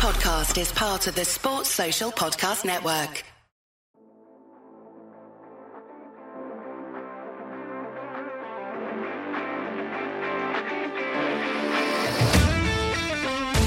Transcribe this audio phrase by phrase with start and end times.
[0.00, 3.22] podcast is part of the Sports Social Podcast Network.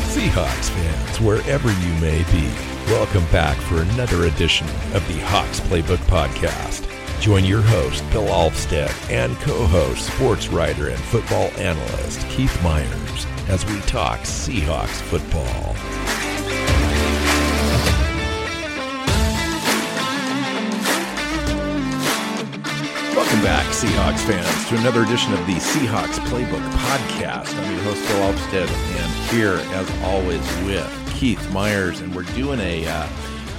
[0.10, 2.50] Seahawks fans, wherever you may be,
[2.88, 6.90] welcome back for another edition of the Hawks Playbook Podcast.
[7.22, 13.28] Join your host, Bill Alvstad, and co host, sports writer and football analyst, Keith Myers,
[13.50, 15.76] as we talk Seahawks football.
[23.44, 27.54] Back, Seahawks fans, to another edition of the Seahawks Playbook Podcast.
[27.54, 32.62] I'm your host, Bill Alvstad, and here, as always, with Keith Myers, and we're doing
[32.62, 33.06] a uh,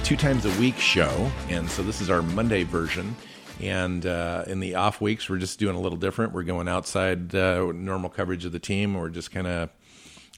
[0.03, 3.15] two times a week show, and so this is our Monday version.
[3.61, 6.33] And uh, in the off weeks, we're just doing a little different.
[6.33, 8.95] We're going outside uh, normal coverage of the team.
[8.95, 9.69] We're just kind of,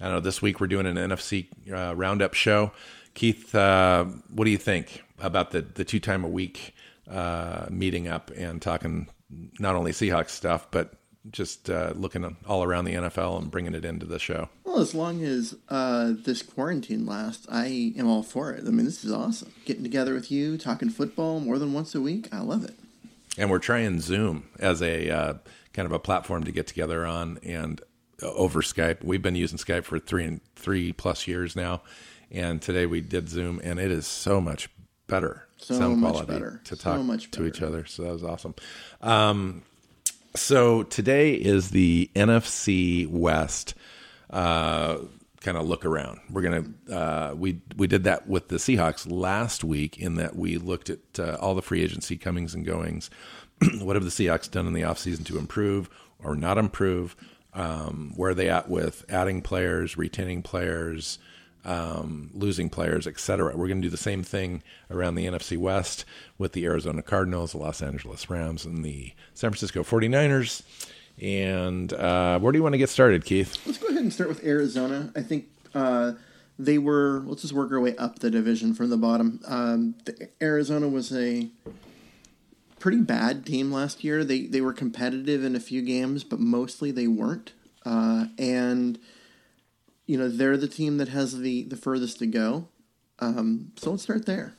[0.02, 2.74] I don't know, this week we're doing an NFC uh, roundup show.
[3.14, 6.76] Keith, uh, what do you think about the, the two time a week
[7.10, 10.94] uh, meeting up and talking not only Seahawks stuff, but
[11.32, 14.50] just uh, looking all around the NFL and bringing it into the show?
[14.64, 18.64] Well, as long as uh, this quarantine lasts, I am all for it.
[18.66, 19.52] I mean, this is awesome.
[19.66, 22.76] Getting together with you, talking football more than once a week, I love it.
[23.38, 25.34] And we're trying Zoom as a uh,
[25.74, 27.82] kind of a platform to get together on and
[28.22, 29.04] over Skype.
[29.04, 31.82] We've been using Skype for three and three plus years now,
[32.32, 34.70] and today we did Zoom, and it is so much
[35.06, 36.62] better So sound much quality better.
[36.66, 37.86] to So talk much to each other.
[37.86, 38.56] So that was awesome.
[39.02, 39.64] Um,
[40.36, 43.74] so today is the NFC West
[44.30, 44.98] uh,
[45.42, 46.20] kind of look around.
[46.30, 50.58] We're gonna uh, we we did that with the Seahawks last week in that we
[50.58, 53.10] looked at uh, all the free agency comings and goings.
[53.80, 57.16] what have the Seahawks done in the offseason to improve or not improve?
[57.54, 61.18] Um, where are they at with adding players, retaining players,
[61.68, 63.56] um, losing players, etc.
[63.56, 66.06] We're going to do the same thing around the NFC West
[66.38, 70.64] with the Arizona Cardinals, the Los Angeles Rams, and the San Francisco 49ers.
[71.22, 73.58] And uh, where do you want to get started, Keith?
[73.66, 75.12] Let's go ahead and start with Arizona.
[75.16, 76.14] I think uh,
[76.58, 77.22] they were.
[77.26, 79.42] Let's just work our way up the division from the bottom.
[79.46, 81.50] Um, the, Arizona was a
[82.80, 84.24] pretty bad team last year.
[84.24, 87.52] They they were competitive in a few games, but mostly they weren't.
[87.84, 89.00] Uh, and
[90.08, 92.68] you know they're the team that has the the furthest to go.
[93.20, 94.56] Um, so let's start there.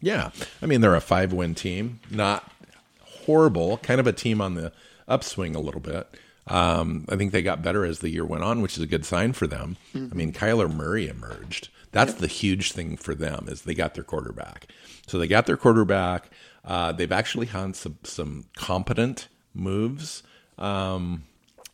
[0.00, 0.30] Yeah.
[0.62, 2.50] I mean, they're a five win team, not
[3.02, 4.72] horrible, kind of a team on the
[5.06, 6.08] upswing a little bit.
[6.46, 9.04] Um, I think they got better as the year went on, which is a good
[9.04, 9.76] sign for them.
[9.94, 11.68] I mean, Kyler Murray emerged.
[11.92, 14.66] That's the huge thing for them is they got their quarterback.
[15.06, 16.30] So they got their quarterback.
[16.64, 20.22] Uh, they've actually had some, some competent moves
[20.56, 21.24] um,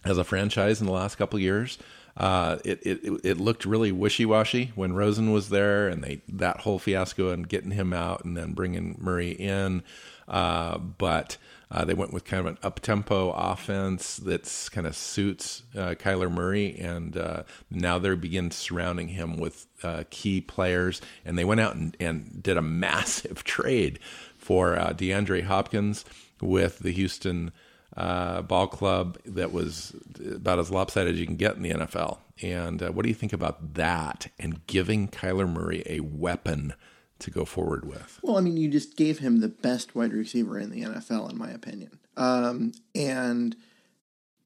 [0.04, 1.78] as a franchise in the last couple years.
[2.16, 6.60] Uh, it, it it looked really wishy washy when Rosen was there, and they that
[6.60, 9.82] whole fiasco and getting him out and then bringing Murray in.
[10.28, 11.36] Uh, but
[11.70, 15.94] uh, they went with kind of an up tempo offense that's kind of suits uh,
[15.98, 21.00] Kyler Murray, and uh, now they begin surrounding him with uh, key players.
[21.24, 23.98] And they went out and, and did a massive trade
[24.36, 26.04] for uh, DeAndre Hopkins
[26.40, 27.50] with the Houston
[27.96, 29.94] uh, ball club that was
[30.32, 32.18] about as lopsided as you can get in the NFL.
[32.42, 36.74] And uh, what do you think about that and giving Kyler Murray a weapon
[37.20, 38.18] to go forward with?
[38.22, 41.38] Well, I mean, you just gave him the best wide receiver in the NFL, in
[41.38, 42.00] my opinion.
[42.16, 43.56] Um, and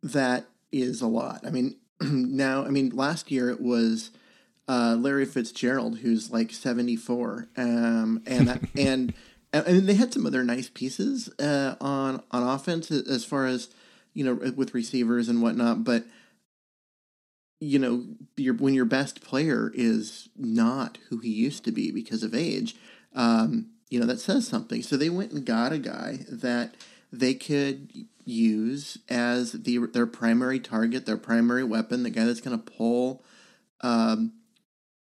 [0.02, 1.46] that is a lot.
[1.46, 4.10] I mean, now, I mean, last year it was
[4.68, 7.48] uh, Larry Fitzgerald, who's like 74.
[7.56, 9.14] Um, and that, and, and
[9.52, 13.70] I mean, they had some other nice pieces uh, on, on offense as far as,
[14.12, 15.84] you know, with receivers and whatnot.
[15.84, 16.04] But,
[17.60, 18.04] you know,
[18.36, 22.76] your, when your best player is not who he used to be because of age,
[23.14, 24.82] um, you know, that says something.
[24.82, 26.74] So they went and got a guy that
[27.10, 32.58] they could use as the their primary target, their primary weapon, the guy that's going
[32.58, 33.24] to pull
[33.80, 34.34] um,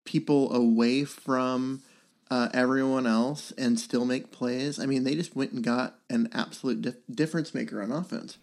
[0.05, 1.83] people away from
[2.31, 4.79] uh, everyone else and still make plays.
[4.79, 8.39] I mean, they just went and got an absolute dif- difference maker on offense.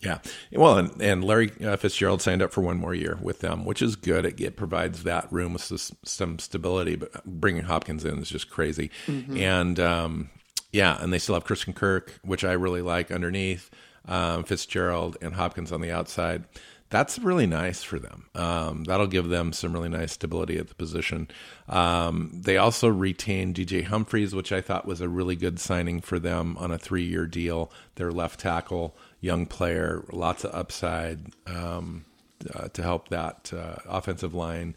[0.00, 0.18] Yeah.
[0.50, 3.82] Well, and, and Larry uh, Fitzgerald signed up for one more year with them, which
[3.82, 4.24] is good.
[4.24, 5.70] It, it provides that room with
[6.04, 8.90] some stability, but bringing Hopkins in is just crazy.
[9.38, 10.30] And um,
[10.72, 13.70] yeah, and they still have Christian Kirk, which I really like underneath,
[14.06, 16.44] um, Fitzgerald and Hopkins on the outside.
[16.90, 18.26] That's really nice for them.
[18.34, 21.28] Um, that'll give them some really nice stability at the position.
[21.68, 26.18] Um, they also retained DJ Humphries, which I thought was a really good signing for
[26.18, 27.70] them on a three year deal.
[27.94, 32.06] Their left tackle, young player, lots of upside um,
[32.52, 34.74] uh, to help that uh, offensive line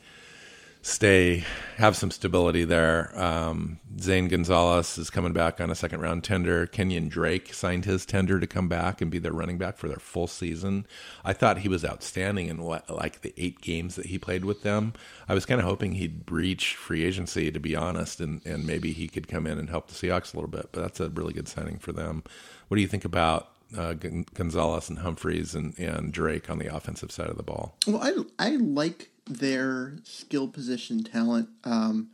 [0.83, 1.45] stay
[1.77, 3.09] have some stability there.
[3.19, 6.67] Um, Zane Gonzalez is coming back on a second round tender.
[6.67, 9.97] Kenyon Drake signed his tender to come back and be their running back for their
[9.97, 10.85] full season.
[11.23, 14.63] I thought he was outstanding in what, like the eight games that he played with
[14.63, 14.93] them.
[15.27, 18.91] I was kind of hoping he'd breach free agency, to be honest, and, and maybe
[18.91, 20.69] he could come in and help the Seahawks a little bit.
[20.73, 22.23] But that's a really good signing for them.
[22.67, 27.11] What do you think about uh, Gonzalez and Humphries and, and Drake on the offensive
[27.11, 27.77] side of the ball?
[27.87, 32.09] Well, I, I like their skill position talent um,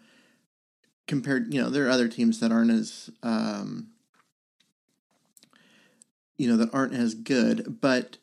[1.07, 1.53] compared.
[1.53, 3.87] You know, there are other teams that aren't as um,
[6.37, 8.17] you know that aren't as good, but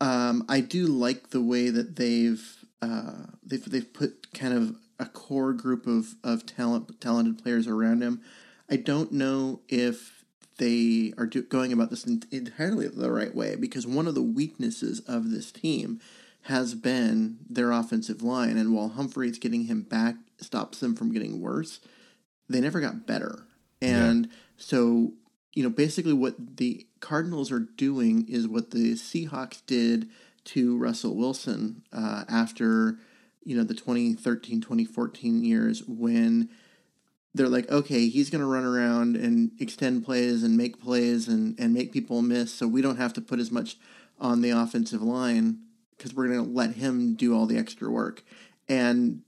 [0.00, 5.06] um, I do like the way that they've uh, they've they've put kind of a
[5.06, 8.20] core group of of talent talented players around him.
[8.70, 10.24] I don't know if
[10.58, 15.00] they are do, going about this entirely the right way because one of the weaknesses
[15.00, 16.00] of this team
[16.46, 18.56] has been their offensive line.
[18.56, 21.80] And while Humphries getting him back stops them from getting worse,
[22.48, 23.42] they never got better.
[23.82, 24.32] And yeah.
[24.56, 25.12] so,
[25.54, 30.08] you know, basically what the Cardinals are doing is what the Seahawks did
[30.44, 32.98] to Russell Wilson uh, after,
[33.42, 36.48] you know, the 2013 2014 years when
[37.34, 41.58] they're like, okay, he's going to run around and extend plays and make plays and,
[41.58, 43.76] and make people miss, so we don't have to put as much
[44.18, 45.58] on the offensive line
[45.96, 48.22] because we're going to let him do all the extra work.
[48.68, 49.22] And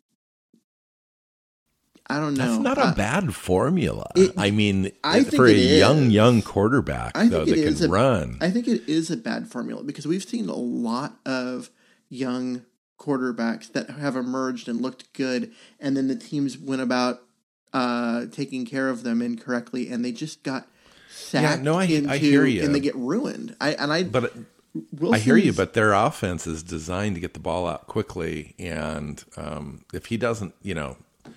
[2.10, 2.46] I don't know.
[2.46, 4.10] That's not uh, a bad formula.
[4.16, 6.12] It, I mean, I for a young, is.
[6.12, 8.38] young quarterback though that can a, run.
[8.40, 11.70] I think it is a bad formula because we've seen a lot of
[12.08, 12.64] young
[12.98, 17.22] quarterbacks that have emerged and looked good, and then the teams went about
[17.74, 20.66] uh, taking care of them incorrectly, and they just got
[21.10, 21.58] sacked.
[21.58, 23.54] Yeah, no, I, into, I hear you, and they get ruined.
[23.60, 24.32] I and I, but
[24.92, 28.54] Wilson's, I hear you, but their offense is designed to get the ball out quickly,
[28.58, 30.96] and um, if he doesn't, you know,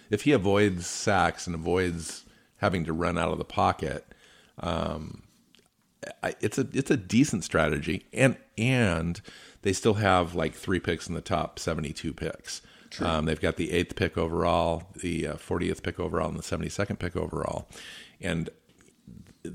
[0.09, 2.25] if he avoids sacks and avoids
[2.57, 4.05] having to run out of the pocket,
[4.59, 5.23] um,
[6.23, 9.21] I, it's a it's a decent strategy, and and
[9.61, 12.61] they still have like three picks in the top seventy two picks.
[12.99, 16.43] Um, they've got the eighth pick overall, the uh, fortieth uh, pick overall, and the
[16.43, 17.69] seventy second pick overall,
[18.19, 18.49] and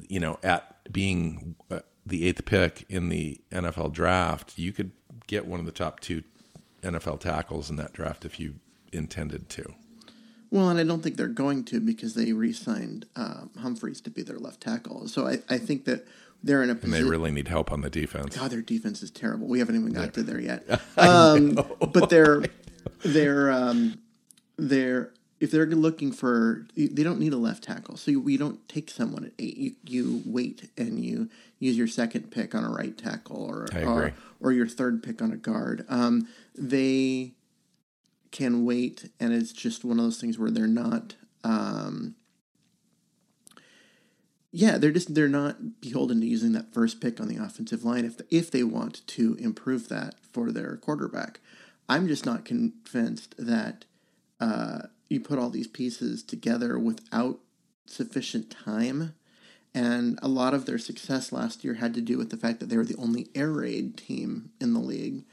[0.08, 4.92] you know at being uh, the eighth pick in the NFL draft, you could
[5.26, 6.22] get one of the top two
[6.82, 8.54] NFL tackles in that draft if you
[8.92, 9.74] intended to.
[10.50, 14.22] Well, and I don't think they're going to because they re-signed uh, Humphries to be
[14.22, 15.08] their left tackle.
[15.08, 16.06] So I, I think that
[16.42, 16.94] they're in a position.
[16.94, 18.36] And they really need help on the defense.
[18.36, 19.48] God, their defense is terrible.
[19.48, 20.10] We haven't even got yeah.
[20.10, 20.80] to there yet.
[20.96, 21.58] Um,
[21.92, 22.44] but they're
[23.04, 23.98] they're um,
[24.56, 27.96] they're if they're looking for, they don't need a left tackle.
[27.96, 29.56] So you, you don't take someone at eight.
[29.56, 31.28] You, you wait and you
[31.58, 35.32] use your second pick on a right tackle or or, or, your third pick on
[35.32, 35.84] a guard.
[35.88, 37.32] Um, they
[38.30, 41.16] can wait, and it's just one of those things where they're not.
[41.44, 42.14] Um,
[44.52, 48.06] yeah, they're just they're not beholden to using that first pick on the offensive line
[48.06, 51.40] if if they want to improve that for their quarterback.
[51.90, 53.84] I'm just not convinced that.
[54.40, 57.38] Uh, you put all these pieces together without
[57.86, 59.14] sufficient time.
[59.74, 62.68] And a lot of their success last year had to do with the fact that
[62.68, 65.24] they were the only air raid team in the league.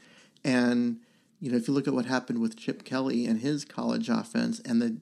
[0.44, 0.98] And,
[1.40, 4.60] you know, if you look at what happened with Chip Kelly and his college offense,
[4.60, 4.96] and the,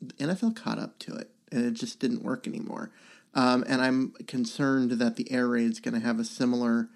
[0.00, 2.90] the NFL caught up to it, and it just didn't work anymore.
[3.34, 6.88] Um, and I'm concerned that the air raid is going to have a similar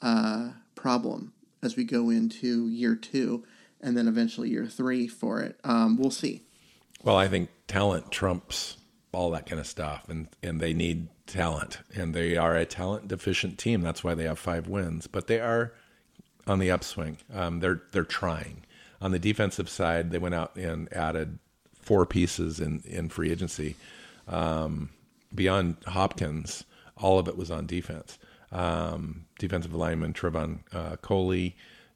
[0.00, 3.44] uh, problem as we go into year two
[3.80, 5.60] and then eventually year three for it.
[5.62, 6.42] Um, we'll see.
[7.04, 8.78] Well, I think talent trumps
[9.12, 13.08] all that kind of stuff, and and they need talent, and they are a talent
[13.08, 13.82] deficient team.
[13.82, 15.74] That's why they have five wins, but they are
[16.46, 17.18] on the upswing.
[17.32, 18.64] Um, they're they're trying.
[19.02, 21.38] On the defensive side, they went out and added
[21.74, 23.76] four pieces in in free agency.
[24.26, 24.88] Um,
[25.34, 26.64] beyond Hopkins,
[26.96, 28.18] all of it was on defense.
[28.50, 31.54] Um, defensive lineman Trevon uh, Coley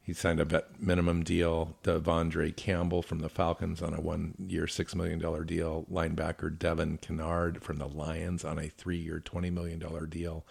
[0.09, 1.77] he signed a vet minimum deal.
[1.85, 5.85] De'Vondre Campbell from the Falcons on a one-year, six million dollar deal.
[5.93, 10.47] Linebacker Devin Kennard from the Lions on a three-year, twenty million dollar deal.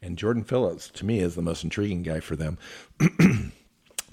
[0.00, 2.56] And Jordan Phillips, to me, is the most intriguing guy for them.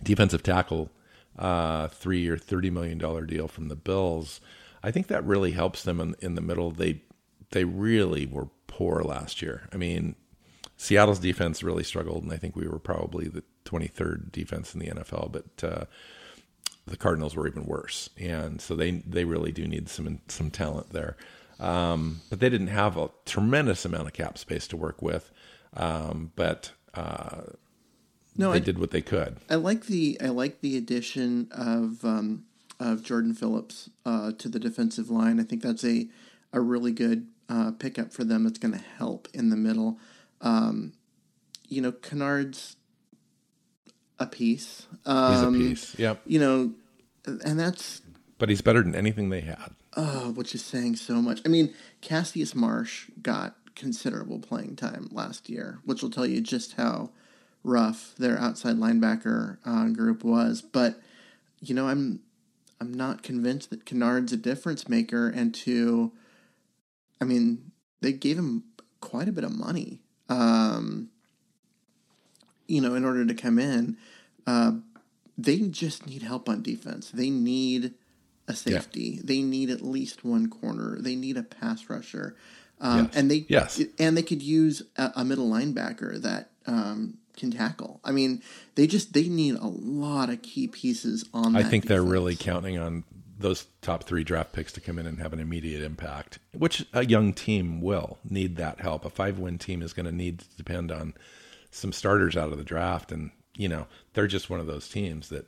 [0.03, 0.91] Defensive tackle,
[1.38, 4.41] uh, three-year, thirty million dollar deal from the Bills.
[4.84, 6.72] I think that really helps them in, in the middle.
[6.72, 7.03] They
[7.51, 9.70] they really were poor last year.
[9.72, 10.15] I mean,
[10.75, 14.88] Seattle's defense really struggled, and I think we were probably the 23rd defense in the
[14.88, 15.86] NFL, but uh,
[16.86, 20.92] the Cardinals were even worse, and so they they really do need some some talent
[20.92, 21.16] there.
[21.60, 25.32] Um, but they didn't have a tremendous amount of cap space to work with,
[25.76, 27.42] um, but uh,
[28.38, 29.38] no, they I, did what they could.
[29.50, 32.46] I like the I like the addition of um,
[32.80, 35.40] of Jordan Phillips uh, to the defensive line.
[35.40, 36.08] I think that's a
[36.54, 38.46] a really good uh, pickup for them.
[38.46, 40.00] It's going to help in the middle.
[40.42, 40.94] Um,
[41.68, 42.78] you know, Kennard's
[44.20, 44.86] a piece.
[45.06, 46.00] Um, He's a piece.
[46.00, 46.22] Yep.
[46.26, 46.74] You know,
[47.46, 48.02] and that's
[48.38, 49.72] But he's better than anything they had.
[49.98, 51.42] oh, which is saying so much.
[51.46, 56.74] I mean, Cassius Marsh got considerable playing time last year, which will tell you just
[56.74, 57.12] how
[57.64, 60.62] rough their outside linebacker uh, group was.
[60.62, 61.00] But
[61.62, 62.20] you know, I'm
[62.82, 65.28] I'm not convinced that Kennard's a difference maker.
[65.28, 66.12] And to,
[67.22, 67.72] I mean,
[68.02, 68.64] they gave him
[69.02, 70.02] quite a bit of money.
[70.30, 71.10] Um,
[72.70, 73.98] you know, in order to come in,
[74.48, 74.72] uh,
[75.38, 77.10] they just need help on defense.
[77.12, 77.94] They need
[78.48, 79.20] a safety.
[79.24, 80.98] They need at least one corner.
[81.00, 82.36] They need a pass rusher,
[82.82, 83.16] um, Yes.
[83.16, 83.82] and they Yes.
[84.00, 88.00] and they could use a, a middle linebacker that um, can tackle.
[88.04, 88.42] I mean,
[88.76, 91.56] they just they need a lot of key pieces on.
[91.56, 93.04] I think they're really counting on
[93.38, 97.06] those top three draft picks to come in and have an immediate impact, which a
[97.06, 99.06] young team will need that help.
[99.06, 101.14] A five win team is going to need to depend on
[101.72, 103.12] some starters out of the draft.
[103.12, 105.46] And, you know, they're just one of those teams that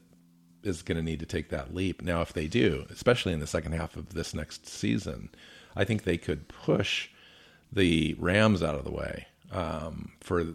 [0.63, 2.01] is going to need to take that leap.
[2.01, 5.29] Now, if they do, especially in the second half of this next season,
[5.75, 7.09] I think they could push
[7.71, 10.45] the Rams out of the way um, for uh,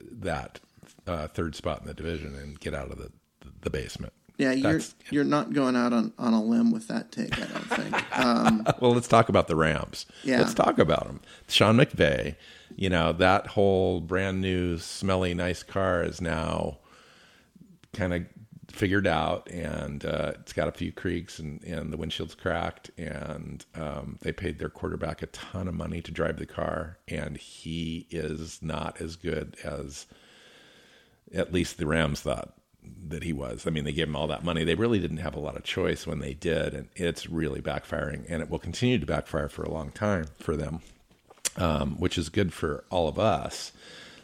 [0.00, 0.60] that
[1.06, 3.12] uh, third spot in the division and get out of the,
[3.60, 4.12] the basement.
[4.38, 7.36] Yeah, you're That's- you're not going out on, on a limb with that take.
[7.38, 8.04] I don't think.
[8.14, 10.04] Um, Well, let's talk about the Rams.
[10.22, 10.40] Yeah.
[10.40, 11.20] Let's talk about them.
[11.48, 12.36] Sean McVay,
[12.76, 16.78] you know, that whole brand new, smelly, nice car is now
[17.94, 18.26] kind of
[18.70, 22.90] figured out and uh, it's got a few creaks and, and the windshield's cracked.
[22.98, 26.98] And um, they paid their quarterback a ton of money to drive the car.
[27.08, 30.06] And he is not as good as
[31.34, 32.52] at least the Rams thought
[33.08, 33.66] that he was.
[33.66, 34.64] I mean, they gave him all that money.
[34.64, 38.24] They really didn't have a lot of choice when they did, and it's really backfiring,
[38.28, 40.80] and it will continue to backfire for a long time for them,
[41.56, 43.72] um, which is good for all of us,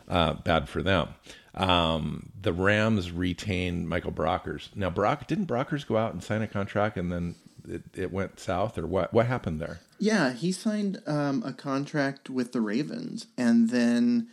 [0.08, 1.08] uh, bad for them.
[1.54, 4.68] Um, the Rams retained Michael Brockers.
[4.76, 7.34] Now, Brock didn't Brockers go out and sign a contract, and then
[7.68, 9.12] it, it went south, or what?
[9.12, 9.80] What happened there?
[9.98, 14.28] yeah, he signed um, a contract with the Ravens, and then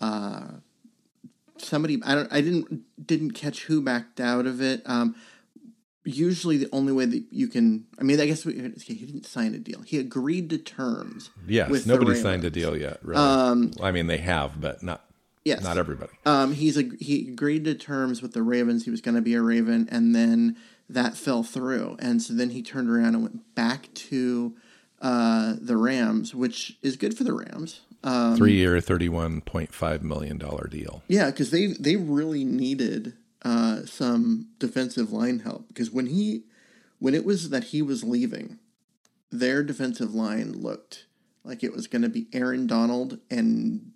[0.00, 0.46] uh,
[1.58, 4.82] somebody I don't I didn't didn't catch who backed out of it.
[4.86, 5.14] Um,
[6.04, 9.54] usually, the only way that you can I mean, I guess we, he didn't sign
[9.54, 9.82] a deal.
[9.82, 11.30] He agreed to terms.
[11.46, 12.98] Yes, nobody signed a deal yet.
[13.02, 13.20] Really?
[13.20, 15.04] Well, I mean, they have, but not
[15.44, 15.62] Yes.
[15.62, 16.12] not everybody.
[16.24, 18.84] Um, he's a, he agreed to terms with the Ravens.
[18.86, 20.56] He was going to be a Raven, and then
[20.88, 21.96] that fell through.
[21.98, 24.54] And so then he turned around and went back to
[25.02, 27.80] uh, the Rams, which is good for the Rams.
[28.04, 31.02] Um, Three year, thirty-one point five million dollar deal.
[31.08, 35.68] yeah, because they they really needed uh, some defensive line help.
[35.68, 36.44] Because when he
[36.98, 38.58] when it was that he was leaving,
[39.32, 41.06] their defensive line looked
[41.44, 43.90] like it was going to be Aaron Donald and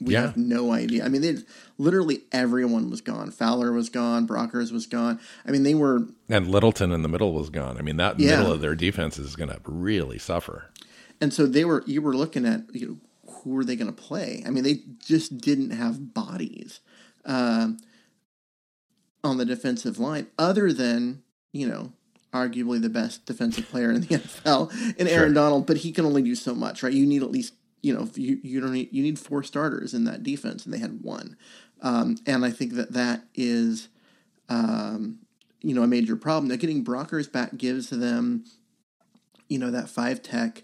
[0.00, 0.22] we Yeah.
[0.22, 1.04] have no idea.
[1.04, 1.36] I mean, they
[1.76, 3.30] literally everyone was gone.
[3.32, 4.26] Fowler was gone.
[4.28, 5.18] Brockers was gone.
[5.46, 7.78] I mean, they were And Littleton in the middle was gone.
[7.78, 8.36] I mean, that Yeah.
[8.36, 10.70] middle of their defense is going to really suffer.
[11.20, 11.82] and so they were.
[11.86, 12.96] You were looking at you know
[13.28, 14.42] who were they going to play?
[14.46, 16.80] I mean, they just didn't have bodies
[17.24, 17.78] um,
[19.22, 21.92] on the defensive line other than you know
[22.32, 25.34] arguably the best defensive player in the NFL in Aaron Sure.
[25.34, 26.92] Donald, but he can only do so much, right?
[26.92, 30.04] You need at least you know you you don't need you need four starters in
[30.04, 31.36] that defense, and they had one,
[31.82, 33.88] um, and I think that that is
[34.48, 35.18] um,
[35.62, 36.48] you know a major problem.
[36.48, 38.44] Now getting Brockers back gives them
[39.48, 40.62] you know that five tech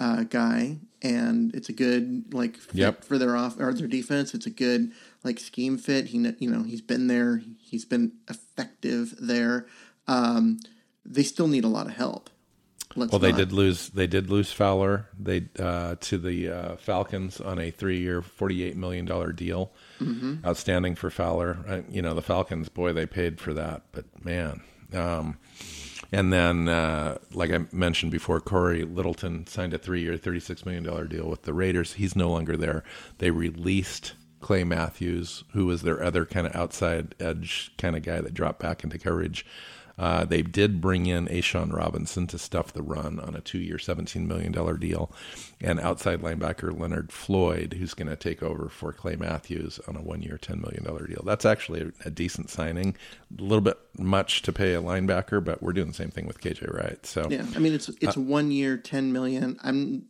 [0.00, 3.04] uh, guy, and it's a good like fit Yep.
[3.04, 4.34] for their off or their defense.
[4.34, 4.92] It's a good
[5.24, 6.06] like scheme fit.
[6.06, 7.42] He you know he's been there.
[7.60, 9.66] He's been effective there.
[10.08, 10.58] Um,
[11.04, 12.30] they still need a lot of help.
[12.94, 13.88] Let's Well, they not- did lose.
[13.88, 15.08] They did lose Fowler.
[15.18, 19.72] They uh, to the uh, Falcons on a three-year, forty-eight million dollar deal.
[20.00, 20.44] Mm-hmm.
[20.46, 21.58] Outstanding for Fowler.
[21.66, 22.68] Uh, you know, the Falcons.
[22.68, 23.84] Boy, they paid for that.
[23.92, 24.60] But man,
[24.92, 25.38] um,
[26.12, 31.06] and then uh, like I mentioned before, Corey Littleton signed a three-year, thirty-six million dollar
[31.06, 31.94] deal with the Raiders.
[31.94, 32.84] He's no longer there.
[33.18, 38.20] They released Clay Matthews, who was their other kind of outside edge kind of guy
[38.20, 39.46] that dropped back into coverage.
[39.98, 44.26] Uh, they did bring in A'Shawn Robinson to stuff the run on a two-year, seventeen
[44.26, 45.10] million dollar deal,
[45.60, 50.02] and outside linebacker Leonard Floyd, who's going to take over for Clay Matthews on a
[50.02, 51.22] one-year, ten million dollar deal.
[51.24, 52.96] That's actually a, a decent signing.
[53.38, 56.40] A little bit much to pay a linebacker, but we're doing the same thing with
[56.40, 57.04] KJ Wright.
[57.04, 59.58] So Yeah, I mean it's Uh, it's one year, ten million.
[59.62, 60.06] I'm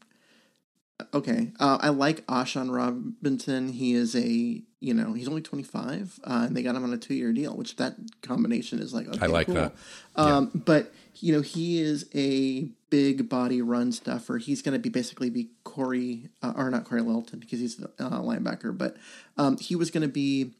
[1.14, 3.68] Okay, uh, I like A'Shawn Robinson.
[3.68, 6.92] He is a you know he's only twenty five, uh, and they got him on
[6.92, 9.56] a two year deal, which that combination is like okay, I like cool.
[9.56, 9.74] that.
[10.16, 14.38] Um, But you know he is a big body run stuffer.
[14.38, 17.90] He's going to be basically be Corey uh, or not Corey Littleton because he's the
[17.98, 18.96] uh, linebacker, but
[19.36, 20.52] um, he was going to be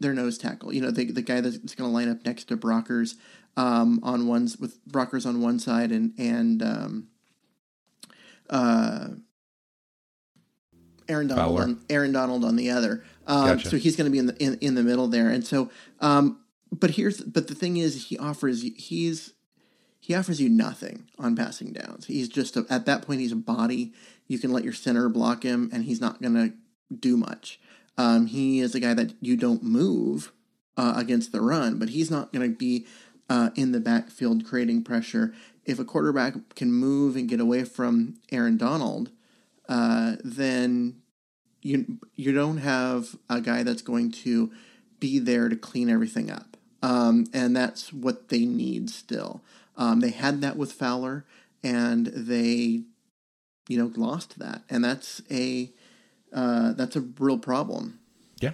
[0.00, 0.72] their nose tackle.
[0.72, 3.14] You know the the guy that's going to line up next to Brockers
[3.56, 7.08] um, on ones with Brockers on one side and and um,
[8.50, 9.08] uh,
[11.08, 11.62] Aaron Donald Fowler.
[11.62, 13.02] on Aaron Donald on the other.
[13.26, 13.68] Um, Gotcha.
[13.70, 15.70] So he's going to be in the in, in the middle there, and so.
[16.00, 19.32] Um, but here's but the thing is he offers he's
[20.00, 22.06] he offers you nothing on passing downs.
[22.06, 23.92] He's just a, at that point he's a body.
[24.26, 26.52] You can let your center block him, and he's not going to
[26.94, 27.60] do much.
[27.96, 30.32] Um, he is a guy that you don't move
[30.76, 32.86] uh, against the run, but he's not going to be
[33.28, 35.34] uh, in the backfield creating pressure.
[35.64, 39.10] If a quarterback can move and get away from Aaron Donald,
[39.68, 41.02] uh, then
[41.62, 44.50] you you don't have a guy that's going to
[45.00, 49.42] be there to clean everything up, um, and that's what they need still.
[49.76, 51.24] Um, they had that with Fowler,
[51.62, 52.82] and they,
[53.68, 55.70] you know, lost that, and that's a
[56.32, 58.00] uh, that's a real problem.
[58.40, 58.52] Yeah.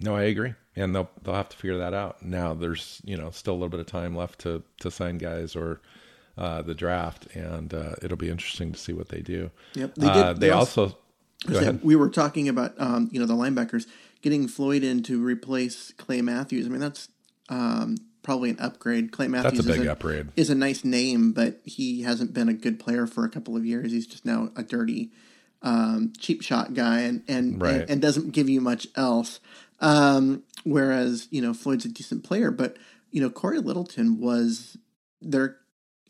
[0.00, 0.54] No, I agree.
[0.76, 2.22] And they'll they'll have to figure that out.
[2.22, 5.56] Now there's, you know, still a little bit of time left to to sign guys
[5.56, 5.80] or
[6.40, 9.50] uh, the draft and uh, it'll be interesting to see what they do.
[9.74, 9.94] Yep.
[9.94, 10.96] They, They did- uh, they they also-
[11.48, 13.86] also, we were talking about um, you know the linebackers
[14.22, 16.66] getting Floyd in to replace Clay Matthews.
[16.66, 17.08] I mean that's
[17.48, 19.10] um, probably an upgrade.
[19.12, 20.28] Clay Matthews That's a big is upgrade.
[20.36, 23.64] Is a nice name, but he hasn't been a good player for a couple of
[23.64, 23.90] years.
[23.92, 25.12] He's just now a dirty
[25.62, 27.80] um, cheap shot guy and and, Right.
[27.82, 29.40] and and doesn't give you much else.
[29.80, 32.76] Um, whereas you know Floyd's a decent player, but
[33.10, 34.76] you know Corey Littleton was
[35.22, 35.56] their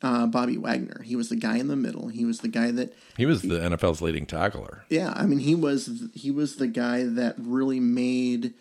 [0.03, 1.03] uh, Bobby Wagner.
[1.03, 2.09] He was the guy in the middle.
[2.09, 4.85] He was the guy that He was the NFL's leading tackler.
[4.89, 8.55] yeah, I mean he was he was the guy that really made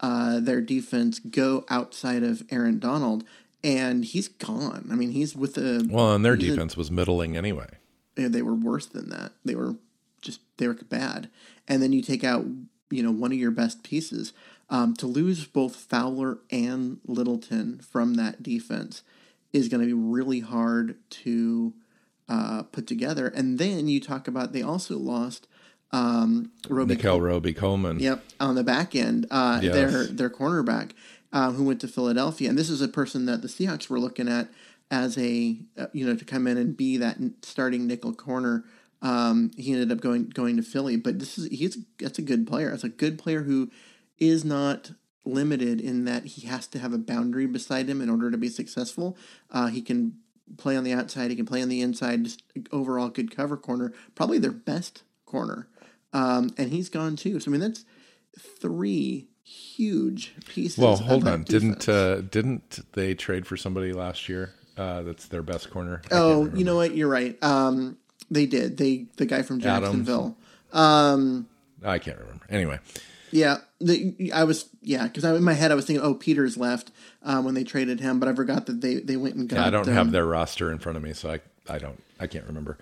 [0.00, 3.24] uh, their defense go outside of Aaron Donald,
[3.64, 4.88] and he's gone.
[4.90, 7.68] I mean he's with the Well, and their he's a- defense was middling anyway.
[8.16, 9.32] yeah, they were worse than that.
[9.44, 9.76] They were
[10.22, 11.28] just they were bad.
[11.68, 12.44] And then you take out
[12.90, 14.32] you know one of your best pieces
[14.70, 19.02] um, to lose both Fowler and Littleton from that defense
[19.56, 21.72] is going to be really hard to
[22.28, 23.28] uh, put together.
[23.28, 25.46] And then you talk about they also lost
[25.92, 28.00] um, Roby Roby Coleman.
[28.00, 29.74] Yep, on the back end, uh, Yes.
[29.74, 30.92] their their cornerback
[31.32, 34.28] uh, who went to Philadelphia, and this is a person that the Seahawks were looking
[34.28, 34.48] at
[34.90, 38.64] as a uh, you know to come in and be that starting nickel corner.
[39.02, 42.46] Um, he ended up going going to Philly, but this is he's that's a good
[42.46, 42.70] player.
[42.70, 43.70] That's a good player who
[44.18, 44.90] is not
[45.26, 48.48] limited in that he has to have a boundary beside him in order to be
[48.48, 49.16] successful.
[49.50, 50.18] Uh, he can
[50.56, 51.30] play on the outside.
[51.30, 52.24] He can play on the inside.
[52.24, 53.92] Just overall good cover corner.
[54.14, 55.68] Probably their best corner.
[56.12, 57.40] Um, and he's gone too.
[57.40, 57.84] So I mean, that's
[58.38, 60.78] three huge pieces.
[60.78, 61.42] Well, hold on.
[61.42, 64.52] Didn't uh, didn't they trade for somebody last year?
[64.76, 66.02] Uh, that's their best corner.
[66.10, 66.94] I oh, you know what?
[66.94, 67.42] You're right.
[67.42, 67.96] Um,
[68.30, 68.76] they did.
[68.76, 69.60] They the guy from.
[69.60, 70.36] Jacksonville.
[70.72, 71.48] Um,
[71.84, 72.46] I can't remember.
[72.50, 72.78] Anyway,
[73.36, 76.90] yeah, the, I was yeah because in my head I was thinking, oh, Peters left
[77.22, 79.66] um, when they traded him, but I forgot that they they went and got.
[79.66, 82.26] I don't um, have their roster in front of me, so I I don't I
[82.26, 82.78] can't remember.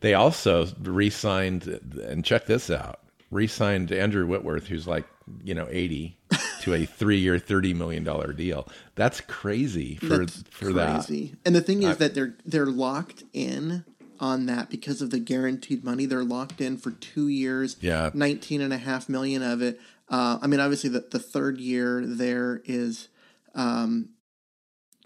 [0.00, 2.98] They also re-signed and check this out.
[3.30, 5.06] Re-signed Andrew Whitworth, who's like
[5.44, 6.18] you know eighty,
[6.62, 8.68] to a three-year, thirty million dollar deal.
[8.96, 11.08] That's crazy for That's for that.
[11.46, 13.84] And the thing is that they're they're locked in
[14.22, 16.06] on that because of the guaranteed money.
[16.06, 17.76] They're locked in for two years.
[17.80, 18.10] Yeah.
[18.14, 19.80] 19 and a half million of it.
[20.12, 23.08] Uh, I mean, obviously the, the third year there is,
[23.54, 24.10] um,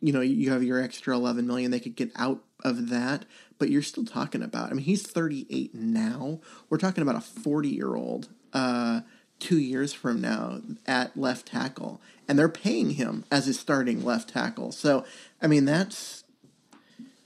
[0.01, 1.71] you know, you have your extra 11 million.
[1.71, 3.25] They could get out of that,
[3.59, 6.41] but you're still talking about, I mean, he's 38 now.
[6.69, 9.03] We're talking about a 40 year old, uh,
[9.39, 14.31] two years from now at left tackle, and they're paying him as his starting left
[14.31, 14.73] tackle.
[14.73, 15.05] So,
[15.41, 16.25] I mean, that's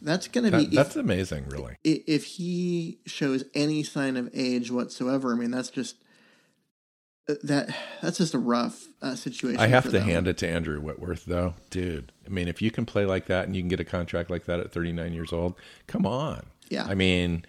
[0.03, 1.77] that's going to be that's amazing, really.
[1.85, 5.33] if, if he shows any sign of age whatsoever.
[5.33, 5.97] I mean, that's just
[7.27, 9.61] that that's just a rough uh, situation.
[9.61, 12.13] I have to hand it to Andrew Whitworth, though, dude.
[12.27, 14.47] I mean, if you can play like that and you can get a contract like
[14.47, 15.55] that at 39 years old,
[15.87, 16.47] come on.
[16.69, 16.85] Yeah.
[16.85, 17.45] I mean,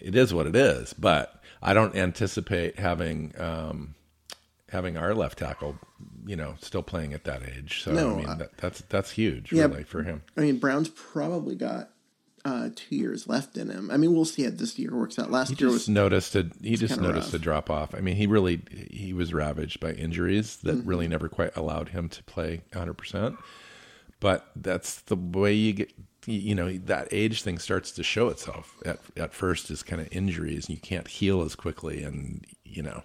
[0.00, 3.94] it is what it is, but I don't anticipate having um,
[4.70, 5.78] having our left tackle,
[6.26, 7.82] you know, still playing at that age.
[7.82, 9.64] So No, I mean, that, that's that's huge, Yeah.
[9.66, 10.22] really, for him.
[10.36, 11.90] I mean, Brown's probably got
[12.44, 13.90] uh, two years left in him.
[13.90, 15.30] I mean, we'll see how this year works out.
[15.30, 17.40] Last He year just was noticed a he just noticed rough.
[17.40, 17.94] a drop off.
[17.94, 20.88] I mean, he really he was ravaged by injuries that Mm-hmm.
[20.88, 22.94] really never quite allowed him to play 100.
[22.94, 23.36] percent
[24.20, 25.92] But that's the way you get
[26.26, 30.08] you know that age thing starts to show itself at at first is kind of
[30.12, 33.02] injuries and you can't heal as quickly and you know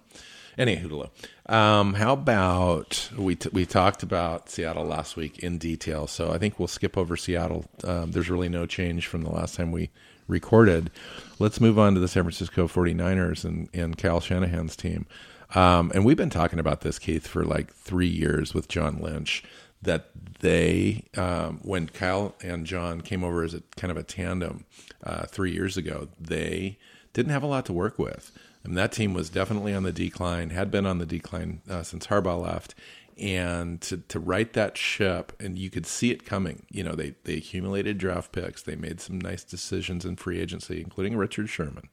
[0.58, 1.08] anywho
[1.46, 6.38] um how about we t- we talked about Seattle last week in detail so I
[6.38, 7.64] think we'll skip over Seattle.
[7.84, 9.90] Um, there's really no change from the last time we
[10.26, 10.90] recorded.
[11.38, 15.06] Let's move on to the San Francisco 49ers and and Kyle Shanahan's team.
[15.54, 19.42] Um, and we've been talking about this Keith for like 3 years with John Lynch
[19.80, 24.64] that they, um, when Kyle and John came over as a kind of a tandem
[25.04, 26.78] uh, three years ago, they
[27.12, 28.32] didn't have a lot to work with.
[28.64, 32.06] And that team was definitely on the decline, had been on the decline uh, since
[32.06, 32.74] Harbaugh left.
[33.16, 36.64] And to, to right that ship, and you could see it coming.
[36.70, 38.62] You know, they, they accumulated draft picks.
[38.62, 41.88] They made some nice decisions in free agency, including Richard Sherman.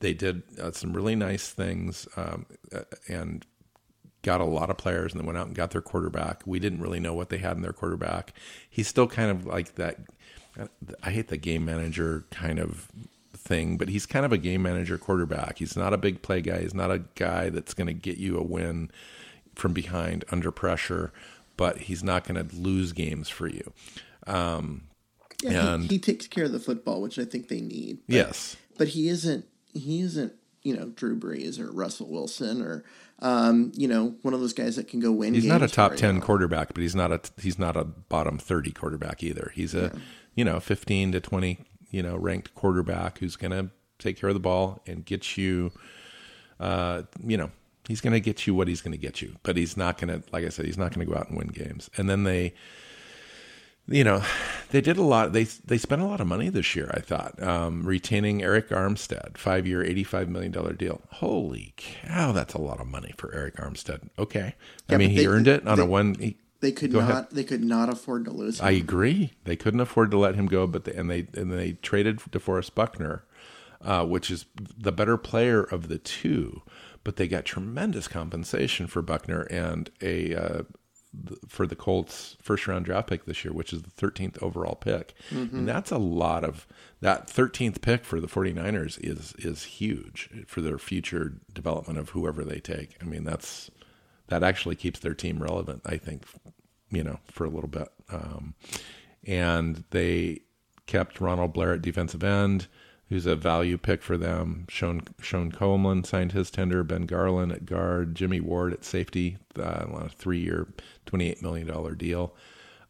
[0.00, 3.44] They did uh, some really nice things um, uh, and
[4.22, 6.42] got a lot of players and then went out and got their quarterback.
[6.46, 8.32] We didn't really know what they had in their quarterback.
[8.70, 9.98] He's still kind of like that.
[11.02, 12.88] I hate the game manager kind of
[13.42, 15.58] thing, but he's kind of a game manager quarterback.
[15.58, 16.60] He's not a big play guy.
[16.60, 18.90] He's not a guy that's going to get you a win
[19.54, 21.12] from behind under pressure,
[21.56, 23.72] but he's not going to lose games for you.
[24.26, 24.82] Um,
[25.42, 27.98] yeah, and he, he, takes care of the football, which I think they need.
[28.06, 29.44] But, yes, but he isn't.
[29.74, 30.34] He isn't.
[30.62, 32.84] You know, Drew Brees or Russell Wilson or
[33.18, 35.34] um, you know, one of those guys that can go win.
[35.34, 38.72] He's not a top ten quarterback, but he's not a he's not a bottom thirty
[38.72, 39.52] quarterback either.
[39.54, 40.00] He's a yeah.
[40.34, 41.60] you know fifteen to twenty
[41.92, 45.70] you know ranked quarterback who's going to take care of the ball and get you.
[46.58, 47.50] Uh, you know,
[47.86, 50.08] he's going to get you what he's going to get you, but he's not going
[50.08, 51.90] to, like I said, he's not going to go out and win games.
[51.96, 52.54] And then they
[53.88, 54.22] you know,
[54.70, 55.32] they did a lot.
[55.32, 56.90] They they spent a lot of money this year.
[56.94, 61.02] I thought um, retaining Arik Armstead, five year, eighty five million dollar deal.
[61.10, 64.08] Holy cow, that's a lot of money for Arik Armstead.
[64.18, 64.54] Okay,
[64.88, 66.14] yeah, I mean he they, earned it on they, a one.
[66.14, 67.10] He, they could not.
[67.10, 67.26] Ahead.
[67.32, 68.60] They could not afford to lose.
[68.60, 68.66] Him.
[68.66, 69.32] I agree.
[69.44, 72.74] They couldn't afford to let him go, but they, and they and they traded DeForest
[72.74, 73.24] Buckner,
[73.82, 74.46] uh, which is
[74.78, 76.62] the better player of the two.
[77.02, 80.62] But they got tremendous compensation for Buckner and a uh,
[81.48, 85.14] for the Colts first round draft pick this year, which is the 13th overall pick.
[85.30, 85.58] Mm-hmm.
[85.58, 86.68] And that's a lot of
[87.00, 92.44] that 13th pick for the 49ers is is huge for their future development of whoever
[92.44, 92.96] they take.
[93.02, 93.68] I mean, that's
[94.28, 96.24] that actually keeps their team relevant, I think,
[96.90, 97.88] you know, for a little bit.
[98.10, 98.54] Um,
[99.26, 100.40] and they
[100.86, 102.66] kept Ronald Blair at defensive end
[103.12, 104.64] who's a value pick for them.
[104.70, 106.82] Sean, Shon Coleman signed his tender.
[106.82, 108.14] Ben Garland at guard.
[108.14, 110.66] Jimmy Ward at safety uh, a three-year,
[111.04, 112.34] twenty-eight million dollar deal.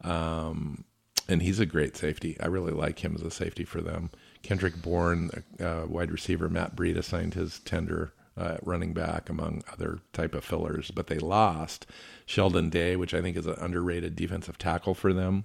[0.03, 0.85] Um,
[1.29, 2.37] and he's a great safety.
[2.39, 4.11] I really like him as a safety for them.
[4.45, 6.49] Kendrick Bourne, uh, wide receiver.
[6.49, 8.13] Matt Breida signed his tender.
[8.35, 11.85] Uh, running back among other type of fillers, but they lost
[12.25, 15.45] Sheldon Day, which I think is an underrated defensive tackle for them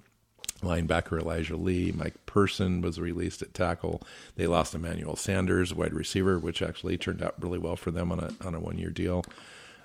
[0.62, 1.92] linebacker Elijah Lee.
[1.92, 4.02] Mike Person was released at tackle.
[4.36, 8.20] They lost Emmanuel Sanders, wide receiver, which actually turned out really well for them on
[8.20, 9.24] a on a one year deal,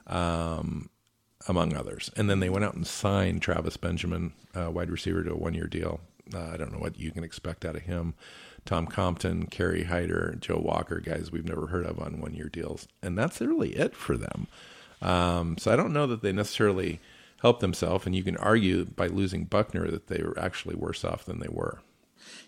[0.07, 0.89] um,
[1.47, 2.09] among others.
[2.15, 5.53] And then they went out and signed Travis Benjamin, uh, wide receiver, to a one
[5.53, 6.01] year deal.
[6.33, 8.15] Uh, I don't know what you can expect out of him.
[8.65, 12.87] Tom Compton, Kerry Hyder, Joe Walker, guys we've never heard of on one year deals.
[13.01, 14.47] And that's really it for them.
[15.01, 16.99] Um, so I don't know that they necessarily
[17.41, 18.05] help themselves.
[18.05, 21.49] And you can argue by losing Buckner that they were actually worse off than they
[21.49, 21.81] were.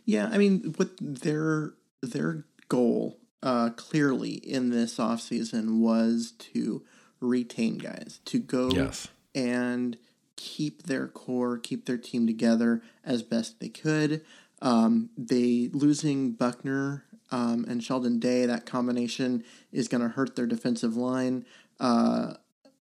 [0.05, 6.83] Yeah, I mean, what their their goal uh, clearly in this offseason was to
[7.19, 9.07] retain guys, to go yes.
[9.33, 9.97] and
[10.35, 14.23] keep their core, keep their team together as best they could.
[14.61, 20.45] Um, they losing Buckner um, and Sheldon Day, that combination is going to hurt their
[20.45, 21.45] defensive line.
[21.79, 22.35] Uh,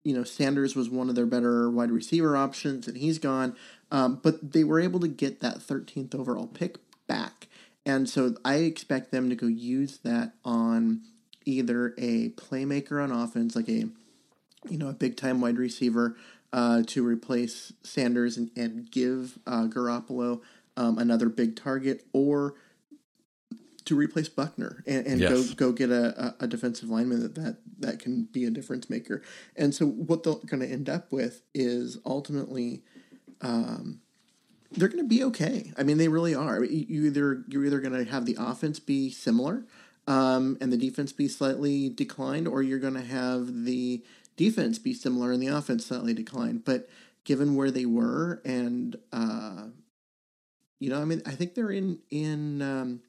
[0.04, 3.56] you know, Sanders was one of their better wide receiver options, and he's gone.
[3.92, 6.78] Um, but they were able to get that 13th overall pick
[7.08, 7.48] back.
[7.86, 11.02] And so I expect them to go use that on
[11.46, 13.86] either a playmaker on offense, like a
[14.70, 16.16] you know a big time wide receiver,
[16.54, 20.42] uh, to replace Sanders and, and give uh, Garoppolo
[20.80, 22.56] um, another big target, or
[23.86, 25.32] to replace Buckner and, and yes.
[25.32, 29.22] go go get a, a defensive lineman that, that that can be a difference maker.
[29.56, 32.84] And so what they're going to end up with is ultimately,
[33.42, 34.02] um,
[34.72, 35.72] they're going to be okay.
[35.78, 36.63] I mean, they really are.
[36.63, 39.65] You either you're either going to have the offense be similar,
[40.08, 44.04] um, and the defense be slightly declined, or you're going to have the
[44.38, 46.63] defense be similar and the offense slightly declined.
[46.63, 46.88] But
[47.24, 49.70] given where they were, and uh,
[50.80, 53.02] you know, I mean, I think they're in in um,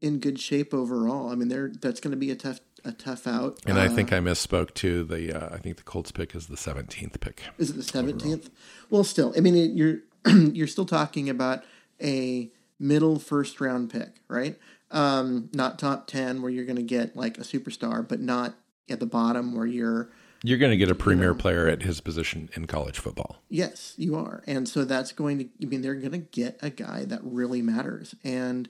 [0.00, 1.30] in good shape overall.
[1.30, 3.58] I mean, they're that's going to be a tough a tough out.
[3.66, 5.04] And uh, I think I misspoke too.
[5.04, 7.42] The uh, I think the Colts pick is the seventeenth pick.
[7.58, 8.50] Is it the seventeenth?
[8.90, 11.64] Well, still, I mean, it, you're you're still talking about
[12.02, 14.58] a middle first round pick, right?
[14.90, 18.54] Um, not top 10 where you're going to get like a superstar, but not
[18.88, 20.10] at the bottom where you're.
[20.42, 23.42] You're going to get a premier player at his position in college football.
[23.48, 24.42] Yes, you are.
[24.46, 27.60] And so that's going to, I mean, they're going to get a guy that really
[27.60, 28.14] matters.
[28.24, 28.68] And,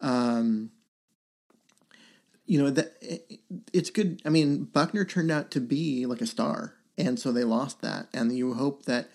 [0.00, 0.70] um,
[2.46, 3.40] you know, that it,
[3.72, 4.22] it's good.
[4.24, 6.74] I mean, Buckner turned out to be like a star.
[6.96, 8.08] And so they lost that.
[8.14, 9.10] And you hope that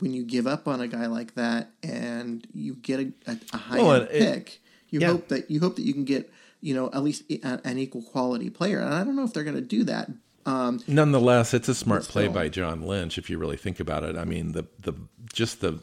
[0.00, 3.56] when you give up on a guy like that and you get a, a, a
[3.56, 5.08] high well, end pick, you yeah.
[5.08, 8.50] hope that you hope that you can get you know at least an equal quality
[8.50, 8.80] player.
[8.80, 10.10] And I don't know if they're going to do that.
[10.50, 14.16] Um, Nonetheless, it's a smart play by John Lynch if you really think about it.
[14.16, 14.94] I mean, the the
[15.32, 15.82] just the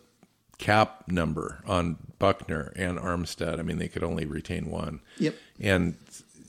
[0.58, 3.60] cap number on Buckner and Armstead.
[3.60, 5.01] I mean, they could only retain one.
[5.19, 5.36] Yep.
[5.60, 5.95] And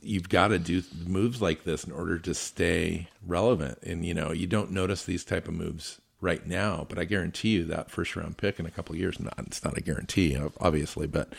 [0.03, 3.79] you've got to do moves like this in order to stay relevant.
[3.83, 7.51] And you know, you don't notice these type of moves right now, but I guarantee
[7.51, 11.07] you that first round pick in a couple years, not, it's not a guarantee, obviously,
[11.07, 11.33] but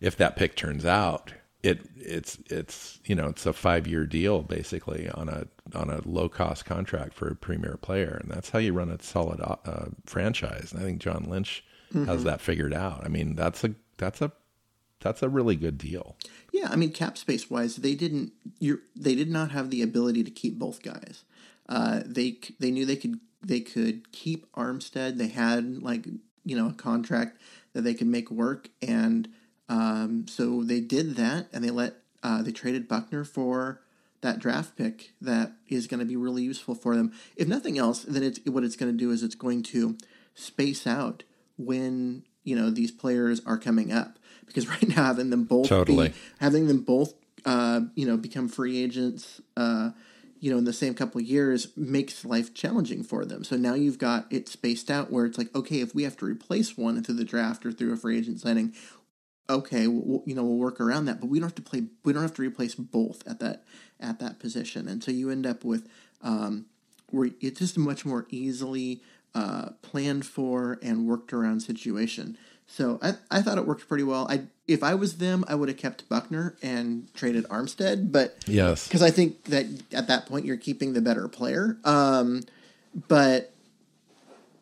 [0.00, 4.42] if that pick turns out, it it's it's you know it's a five year deal
[4.42, 5.46] basically on a
[5.76, 9.00] on a low cost contract for a premier player, and that's how you run a
[9.02, 10.72] solid uh, franchise.
[10.72, 12.06] And I think John Lynch mm-hmm.
[12.06, 13.04] has that figured out.
[13.04, 14.32] I mean, that's a that's a
[15.00, 16.16] that's a really good deal.
[16.52, 20.24] Yeah, I mean, cap space wise, they didn't you they did not have the ability
[20.24, 21.24] to keep both guys.
[21.68, 25.18] Uh, they they knew they could they could keep Armstead.
[25.18, 26.06] They had like
[26.44, 27.40] you know a contract
[27.72, 29.28] that they could make work, and
[29.72, 33.80] um, so they did that, and they let uh, they traded Buckner for
[34.20, 37.10] that draft pick that is going to be really useful for them.
[37.36, 39.96] If nothing else, then it's what it's going to do is it's going to
[40.34, 41.22] space out
[41.56, 46.10] when you know these players are coming up because right now having them both totally
[46.10, 47.14] be, having them both
[47.46, 49.40] uh, you know become free agents.
[49.56, 49.92] Uh,
[50.38, 53.44] you know, in the same couple of years makes life challenging for them.
[53.44, 56.24] So now you've got it spaced out where it's like, okay, if we have to
[56.24, 58.74] replace one through the draft or through a free agent signing,
[59.48, 61.20] okay, we'll, you know, we'll work around that.
[61.20, 61.84] But we don't have to play.
[62.04, 63.64] We don't have to replace both at that
[64.00, 65.88] at that position, and so you end up with
[66.22, 66.66] um,
[67.10, 69.02] where it's just a much more easily
[69.34, 72.36] uh, planned for and worked around situation.
[72.66, 74.26] So I, I thought it worked pretty well.
[74.30, 78.88] I if I was them, I would have kept Buckner and traded Armstead, but yes,
[78.88, 81.76] because I think that at that point you're keeping the better player.
[81.84, 82.42] Um,
[83.08, 83.52] but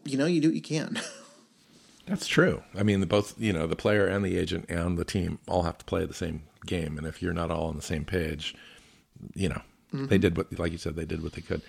[0.05, 1.01] you know, you do what you can.
[2.06, 2.62] That's true.
[2.76, 5.62] I mean, the both you know the player and the agent and the team all
[5.62, 8.54] have to play the same game, and if you're not all on the same page,
[9.34, 10.06] you know, mm-hmm.
[10.06, 11.62] they did what, like you said, they did what they could.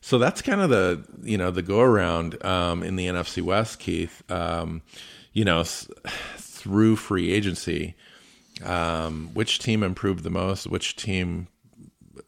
[0.00, 3.78] So that's kind of the you know the go around um, in the NFC West,
[3.78, 4.22] Keith.
[4.30, 4.82] Um,
[5.32, 5.62] you know,
[6.36, 7.94] through free agency,
[8.64, 11.46] um, which team improved the most, which team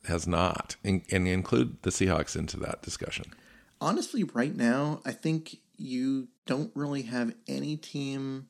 [0.06, 3.26] has not, and, and include the Seahawks into that discussion.
[3.80, 8.48] Honestly, right now, I think you don't really have any team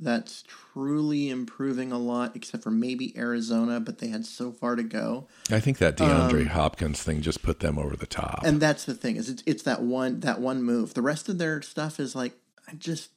[0.00, 4.82] that's truly improving a lot, except for maybe Arizona, but they had so far to
[4.82, 5.26] go.
[5.50, 8.42] I think that DeAndre um, Hopkins thing just put them over the top.
[8.44, 10.94] And that's the thing is it's, it's that one that one move.
[10.94, 12.32] The rest of their stuff is like
[12.68, 13.10] I just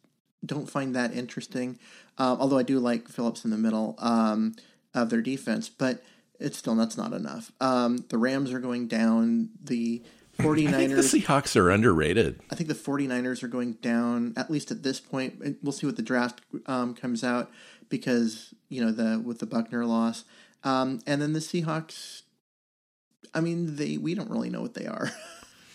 [0.44, 1.78] don't find that interesting.
[2.18, 4.56] Um, although I do like Phillips in the middle um,
[4.94, 6.04] of their defense, but
[6.40, 7.52] it's still that's not enough.
[7.62, 9.50] Um, the Rams are going down.
[9.64, 10.02] The
[10.38, 10.68] 49ers.
[10.68, 12.40] I think the Seahawks are underrated.
[12.50, 15.58] I think the 49ers are going down at least at this point.
[15.62, 17.52] We'll see what the draft um, comes out
[17.90, 20.24] because you know the with the Buckner loss,
[20.64, 22.24] um, and then the Seahawks.
[23.34, 25.12] I mean, they we don't really know what they are.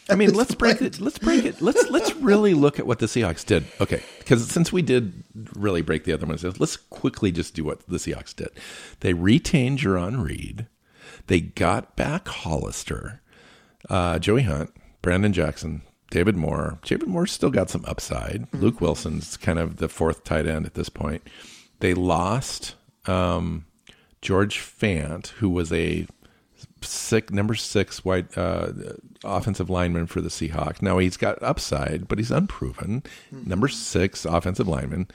[0.09, 1.01] I mean, let's break it.
[1.01, 1.61] Let's break it.
[1.61, 3.67] Let's let's really look at what the Seahawks did.
[3.81, 7.87] Okay, because since we did really break the other ones, let's quickly just do what
[7.87, 8.51] the Seahawks did.
[9.01, 10.67] They retained Jarran Reed.
[11.29, 13.21] They got back Hollister,
[13.89, 14.71] uh, Joey Hunt,
[15.03, 16.79] Brandon Jackson, David Moore.
[16.85, 18.43] David Moore's still got some upside.
[18.43, 18.61] Mm-hmm.
[18.61, 21.23] Luke Wilson's kind of the fourth tight end at this point.
[21.81, 22.75] They lost
[23.07, 23.67] um,
[24.23, 26.07] George Fant, who was a
[26.81, 28.73] six number six white uh,
[29.25, 30.81] offensive lineman for the Seahawks.
[30.81, 33.03] Now he's got upside, but he's unproven.
[33.33, 33.49] Mm-hmm.
[33.49, 35.09] Number six offensive lineman,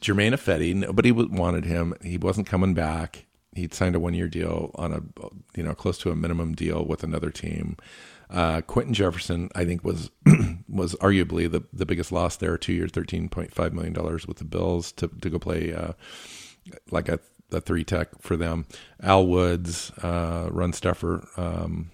[0.00, 0.74] Germain Ifedi.
[0.74, 1.94] Nobody wanted him.
[2.02, 3.26] He wasn't coming back.
[3.58, 5.02] He'd signed a one year deal on a
[5.56, 7.76] you know close to a minimum deal with another team.
[8.30, 10.10] Uh, Quinton Jefferson, I think, was
[10.68, 12.58] was arguably the the biggest loss there.
[12.58, 15.92] Two years, thirteen point five million dollars with the Bills to to go play uh,
[16.90, 18.66] like a the three tech for them.
[19.02, 21.26] Al Woods, uh, run stuffer.
[21.36, 21.90] Um,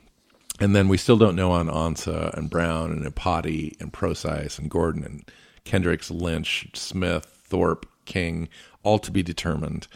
[0.61, 4.71] and then we still don't know on Ansah and Brown and Iupati and Prosise and
[4.71, 5.31] Gordon and
[5.65, 8.49] Kendricks, Lynch, Smith, Thorpe, King,
[8.83, 9.89] all to be determined.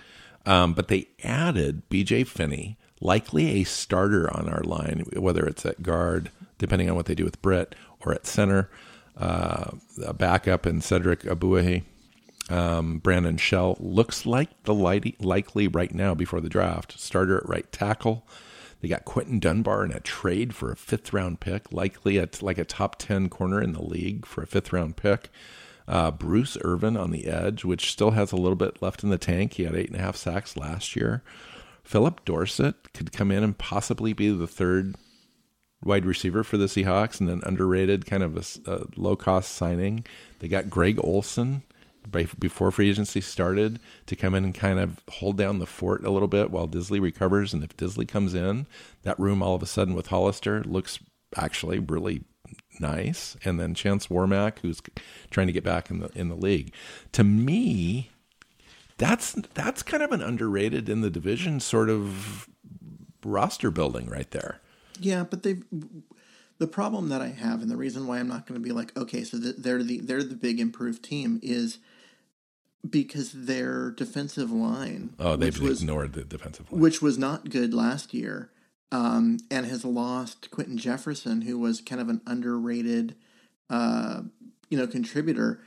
[0.48, 5.82] Um, but they added BJ Finney, likely a starter on our line, whether it's at
[5.82, 8.70] guard, depending on what they do with Britt, or at center,
[9.18, 11.82] uh, a backup in Cedric Ogbuehi.
[12.48, 17.48] Um, Brandon Shell looks like the lighty, likely right now before the draft starter at
[17.48, 18.26] right tackle.
[18.80, 22.56] They got Quinton Dunbar in a trade for a fifth round pick, likely at like
[22.56, 25.28] a top 10 corner in the league for a fifth round pick.
[25.88, 29.16] Uh, Bruce Irvin on the edge, which still has a little bit left in the
[29.16, 29.54] tank.
[29.54, 31.22] He had eight and a half sacks last year.
[31.82, 34.96] Phillip Dorsett could come in and possibly be the third
[35.82, 40.04] wide receiver for the Seahawks and an underrated kind of a, a low cost signing.
[40.40, 41.62] They got Greg Olsen
[42.38, 46.10] before free agency started to come in and kind of hold down the fort a
[46.10, 47.54] little bit while Dissly recovers.
[47.54, 48.66] And if Dissly comes in,
[49.02, 50.98] that room all of a sudden with Hollister looks
[51.36, 52.24] actually really
[52.80, 53.36] nice.
[53.44, 54.80] And then Chance Warmack, who's
[55.30, 56.72] trying to get back in the in the league.
[57.12, 58.10] To me,
[58.96, 62.48] that's that's kind of an underrated in the division sort of
[63.24, 64.60] roster building right there.
[65.00, 65.64] Yeah, but they've
[66.58, 68.96] the problem that I have, and the reason why I'm not going to be like,
[68.96, 71.78] okay, so they're the they're the big improved team is
[72.88, 75.14] because their defensive line.
[75.18, 78.50] Oh, they've was, ignored the defensive line, which was not good last year,
[78.90, 83.14] um, and has lost Quinton Jefferson, who was kind of an underrated,
[83.68, 84.22] uh,
[84.68, 85.60] you know, contributor,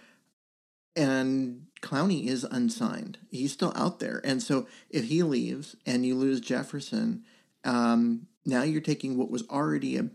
[0.95, 3.17] and Clowney is unsigned.
[3.29, 7.23] He's still out there, and so if he leaves and you lose Jefferson,
[7.63, 10.09] um, now you're taking what was already a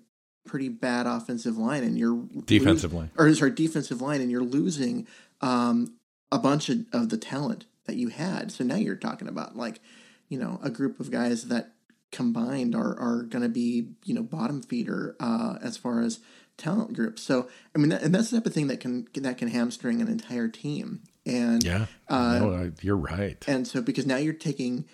[0.47, 3.11] pretty bad offensive line and you're defensive line.
[3.19, 5.07] or sorry defensive line and you're losing
[5.41, 5.95] um,
[6.31, 8.51] a bunch of, of the talent that you had.
[8.53, 9.81] So now you're talking about like
[10.29, 11.73] you know a group of guys that
[12.13, 16.21] combined are are going to be you know bottom feeder uh, as far as
[16.57, 17.23] talent groups.
[17.23, 20.01] So i mean that, and that's the type of thing that can that can hamstring
[20.01, 21.03] an entire team.
[21.25, 21.87] And yeah.
[22.09, 23.43] uh, no, you're right.
[23.49, 24.85] and so because now you're taking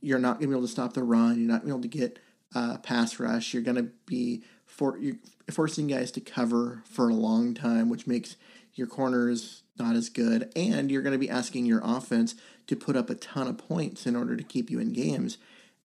[0.00, 1.98] you're not going to be able to stop the run you're not going to be
[1.98, 2.18] able to get
[2.54, 3.52] uh, pass rush.
[3.52, 5.16] You're going to be for you're
[5.50, 8.36] forcing guys to cover for a long time, which makes
[8.74, 12.34] your corners not as good, and you're going to be asking your offense
[12.66, 15.38] to put up a ton of points in order to keep you in games,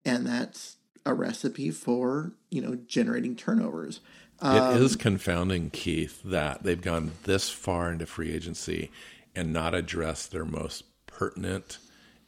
[0.06, 4.00] and that's a recipe for you know generating turnovers.
[4.40, 8.90] Um, it is confounding, Keith, that they've gone this far into free agency
[9.36, 11.78] and not addressed their most pertinent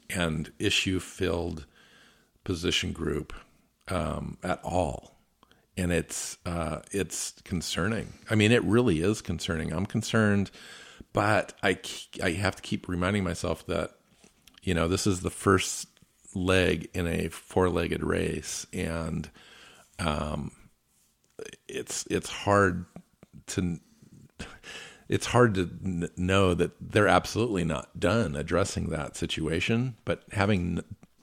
[0.08, 1.66] and issue filled
[2.44, 3.32] position group
[3.88, 5.16] um, at all,
[5.76, 8.14] and it's uh, it's concerning.
[8.30, 9.72] I mean, it really is concerning.
[9.72, 10.50] I'm concerned,
[11.12, 11.78] but I
[12.22, 13.90] I have to keep reminding myself that
[14.62, 15.88] you know this is the first
[16.34, 19.30] leg in a four-legged race, and
[19.98, 20.52] um,
[21.68, 22.86] it's it's hard
[23.48, 23.78] to
[25.08, 30.82] it's hard to n- know that they're absolutely not done addressing that situation, but having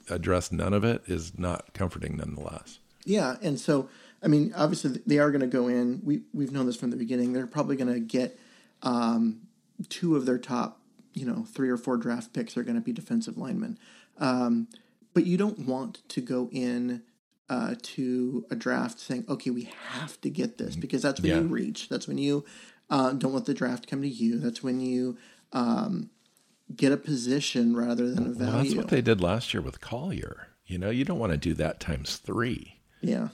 [0.09, 2.79] addressed none of it is not comforting nonetheless.
[3.05, 3.89] Yeah, and so
[4.23, 6.01] I mean, obviously they are going to go in.
[6.03, 7.33] We we've known this from the beginning.
[7.33, 8.39] They're probably going to get
[8.83, 9.41] um,
[9.89, 10.79] two of their top,
[11.13, 13.79] you know, three or four draft picks are going to be defensive linemen.
[14.19, 14.67] Um,
[15.13, 17.03] but you don't want to go in
[17.49, 21.39] uh, to a draft saying, "Okay, we have to get this," because that's when yeah.
[21.39, 21.89] you reach.
[21.89, 22.45] That's when you
[22.89, 24.39] uh, don't let the draft come to you.
[24.39, 25.17] That's when you
[25.53, 26.09] um,
[26.75, 28.53] get a position rather than a value.
[28.53, 30.47] Well, that's what they did last year with Collier.
[30.65, 32.79] You know, you don't want to do that times three.
[33.01, 33.29] Yeah.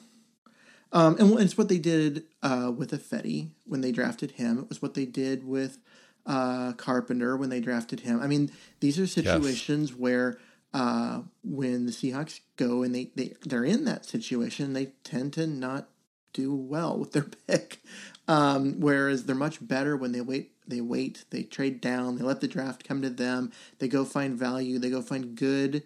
[0.92, 4.60] Um, and it's what they did uh, with Ifedi when they drafted him.
[4.60, 5.78] It was what they did with
[6.26, 8.22] uh, Carpenter when they drafted him.
[8.22, 10.00] I mean, these are situations yes.
[10.00, 10.40] where
[10.74, 15.48] uh, when the Seahawks go and they, they, they're in that situation, they tend to
[15.48, 15.90] not
[16.34, 17.82] do well with their pick.
[18.28, 22.42] Um, whereas they're much better when they wait they wait, they trade down, they let
[22.42, 25.84] the draft come to them, they go find value, they go find good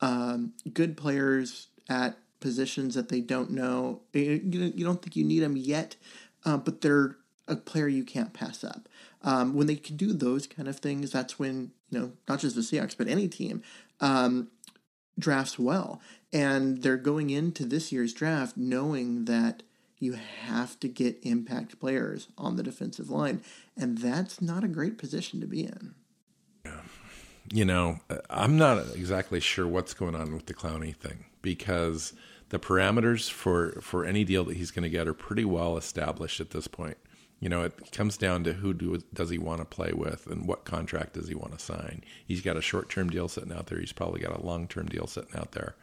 [0.00, 4.02] um, good players at positions that they don't know.
[4.12, 5.96] You, you don't think you need them yet,
[6.44, 7.16] uh, but they're
[7.48, 8.88] a player you can't pass up.
[9.22, 12.56] Um, when they can do those kind of things, that's when you know not just
[12.56, 13.62] the Seahawks but any team
[14.00, 14.48] um,
[15.18, 16.00] drafts well,
[16.32, 19.62] and they're going into this year's draft knowing that
[19.98, 23.42] you have to get impact players on the defensive line,
[23.76, 25.94] and that's not a great position to be in.
[27.52, 32.12] You know, I'm not exactly sure what's going on with the Clowney thing because
[32.48, 36.40] the parameters for for any deal that he's going to get are pretty well established
[36.40, 36.96] at this point.
[37.38, 40.48] You know, it comes down to who do, does he want to play with and
[40.48, 42.02] what contract does he want to sign.
[42.26, 43.78] He's got a short term deal sitting out there.
[43.78, 45.76] He's probably got a long term deal sitting out there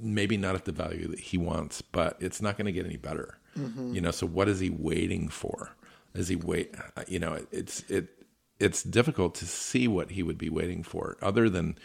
[0.00, 2.96] maybe not at the value that he wants, but it's not going to get any
[2.96, 3.38] better.
[3.56, 3.94] Mm-hmm.
[3.94, 5.74] You know, so what is he waiting for?
[6.14, 6.74] Is he wait?
[7.08, 8.08] You know, it's it
[8.58, 11.78] it's difficult to see what he would be waiting for, other than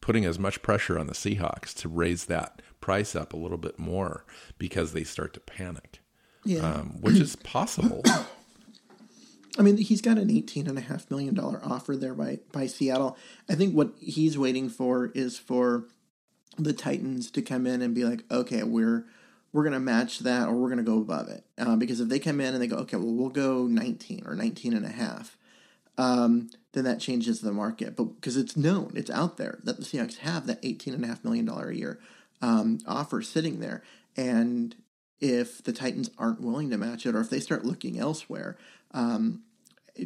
[0.00, 3.78] putting as much pressure on the Seahawks to raise that price up a little bit
[3.78, 4.24] more
[4.58, 6.00] because they start to panic,
[6.44, 6.60] yeah.
[6.60, 8.02] um, which is possible.
[9.58, 12.66] I mean, he's got an eighteen and a half million dollar offer there by by
[12.66, 13.16] Seattle.
[13.48, 15.84] I think what he's waiting for is for
[16.58, 19.06] the Titans to come in and be like, okay, we're
[19.52, 21.44] we're going to match that or we're going to go above it.
[21.56, 24.34] Uh, because if they come in and they go, okay, well, we'll go 19 or
[24.34, 25.38] 19 and a half,
[25.96, 27.94] um, then that changes the market.
[27.94, 31.70] But because it's known, it's out there that the Seahawks have that $18.5 million a
[31.70, 32.00] year
[32.42, 33.84] um, offer sitting there.
[34.16, 34.74] And
[35.20, 38.56] if the Titans aren't willing to match it or if they start looking elsewhere,
[38.92, 39.42] um,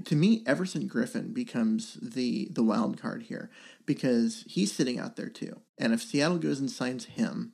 [0.04, 3.50] to me, Everson Griffen becomes the the wild card here
[3.86, 5.60] because he's sitting out there too.
[5.78, 7.52] And if Seattle goes and signs him,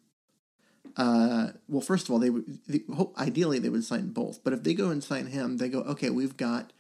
[0.97, 2.85] uh, well, first of all, they would the,
[3.17, 6.11] ideally they would sign both, but if they go and sign him, they go, okay,
[6.11, 6.73] we've got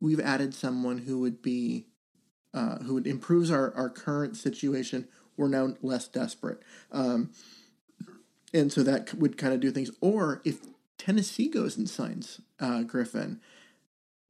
[0.00, 1.86] we've added someone who would be
[2.52, 5.08] uh, who would improves our our current situation.
[5.36, 7.30] We're now less desperate, um,
[8.52, 9.90] and so that would kind of do things.
[10.00, 10.60] Or if
[10.98, 13.40] Tennessee goes and signs uh, Griffen,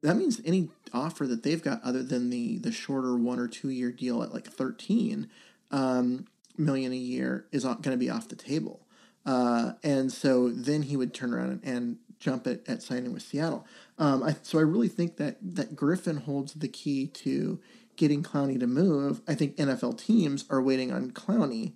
[0.03, 3.71] that means any offer that they've got other than the the shorter one or two
[3.71, 5.29] year deal at like thirteen
[5.71, 8.87] um, million a year is going to be off the table.
[9.25, 13.23] Uh, and so then he would turn around and, and jump at, at signing with
[13.23, 13.67] Seattle.
[13.99, 17.61] Um, I, so I really think that that Griffen holds the key to
[17.97, 19.21] getting Clowney to move.
[19.29, 21.75] I think NFL teams are waiting on Clowney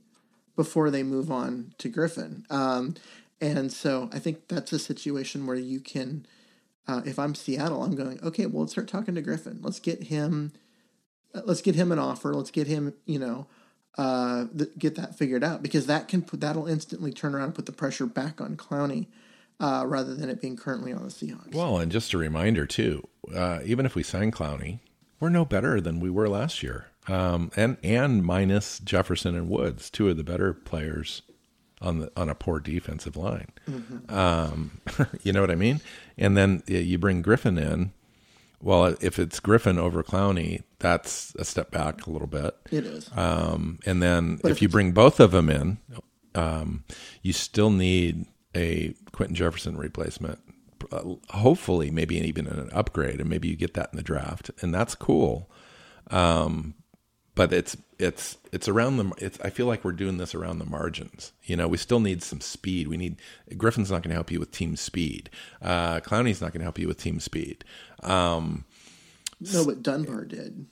[0.56, 2.50] before they move on to Griffen.
[2.50, 2.94] Um,
[3.40, 6.26] and so I think that's a situation where you can,
[6.88, 9.58] uh, if I'm Seattle, I'm going, okay, well, let's start talking to Griffen.
[9.62, 10.52] Let's get him,
[11.34, 12.34] uh, let's get him an offer.
[12.34, 13.46] Let's get him, you know,
[13.98, 17.54] uh, th- get that figured out because that can put that'll instantly turn around and
[17.54, 19.06] put the pressure back on Clowney
[19.60, 21.54] uh, rather than it being currently on the Seahawks.
[21.54, 24.80] Well, and just a reminder too, uh, even if we sign Clowney,
[25.20, 29.90] we're no better than we were last year, um, and and minus Jefferson and Woods,
[29.90, 31.22] two of the better players
[31.80, 33.52] on the on a poor defensive line.
[33.68, 34.14] Mm-hmm.
[34.14, 34.80] Um,
[35.22, 35.80] you know what I mean?
[36.16, 37.92] And then you bring Griffen in
[38.60, 42.56] well, if it's Griffen over Clowney, that's a step back a little bit.
[42.70, 43.10] It is.
[43.14, 45.78] Um, and then if, if you bring both of them in,
[46.34, 46.84] um,
[47.22, 50.40] you still need a Quinton Jefferson replacement.
[50.90, 54.74] Uh, hopefully, maybe even an upgrade, and maybe you get that in the draft, and
[54.74, 55.50] that's cool.
[56.10, 56.74] Um,
[57.36, 60.64] but it's it's it's around the it's I feel like we're doing this around the
[60.64, 61.32] margins.
[61.44, 62.88] You know, we still need some speed.
[62.88, 63.16] We need
[63.56, 65.30] Griffen's not going to help you with team speed.
[65.62, 67.62] Uh, Clowney's not going to help you with team speed.
[68.02, 68.64] Um,
[69.40, 70.66] no, but Dunbar did.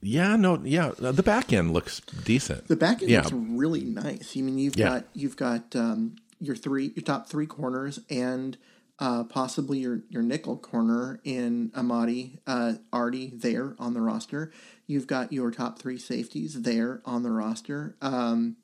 [0.00, 0.92] Yeah, no, yeah.
[0.96, 2.68] The back end looks decent.
[2.68, 3.22] The back end yeah.
[3.22, 4.36] looks really nice.
[4.36, 4.88] I mean, you've yeah.
[4.88, 8.56] got you've got um, your three your top three corners and
[8.98, 14.52] uh, possibly your your nickel corner in Amadi uh, already there on the roster.
[14.86, 17.96] You've got your top three safeties there on the roster.
[18.00, 18.56] Um,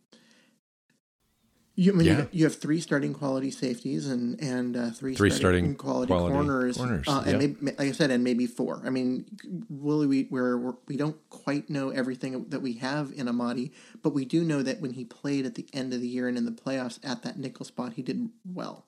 [1.77, 2.27] you, I mean, yeah.
[2.31, 6.33] you, have three starting quality safeties and and uh, three, three starting, starting quality, quality,
[6.33, 8.81] corners, corners uh, and maybe, like I said, and maybe four.
[8.85, 9.25] I mean,
[9.69, 13.73] really, we we're, we're, we don't quite know everything that we have in Amadi,
[14.05, 16.39] but we do know that when he played at the end of the year and
[16.39, 18.87] in the playoffs at that nickel spot, he did well.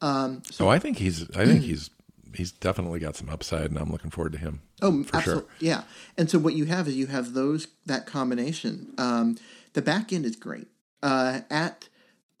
[0.00, 1.90] Um, so oh, I think he's I think he's
[2.34, 4.60] he's definitely got some upside, and I'm looking forward to him.
[4.82, 5.42] Oh, for absolutely.
[5.42, 5.50] sure.
[5.60, 5.82] Yeah,
[6.18, 8.92] and so what you have is you have those that combination.
[8.98, 9.36] Um,
[9.72, 10.68] the back end is great.
[11.02, 11.88] Uh, at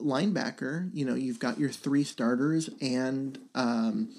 [0.00, 4.10] linebacker, you know, you've got your three starters and um,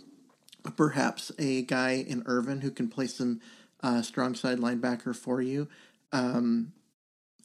[0.75, 3.41] perhaps a guy in Irvin who can play some
[3.81, 5.67] uh, strong side linebacker for you.
[6.11, 6.73] Um,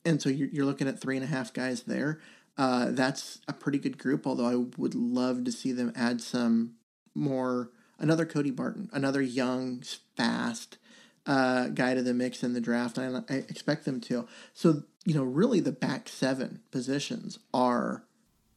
[0.05, 2.21] and so you're, you're looking at three and a half guys there.
[2.61, 6.75] Uh, that's a pretty good group, although I would love to see them add some
[7.15, 7.71] more.
[7.99, 9.83] Another Cody Barton, another young,
[10.15, 10.77] fast
[11.25, 12.99] uh, guy to the mix in the draft.
[12.99, 14.29] I, I expect them to.
[14.53, 18.05] So, you know, really the back seven positions are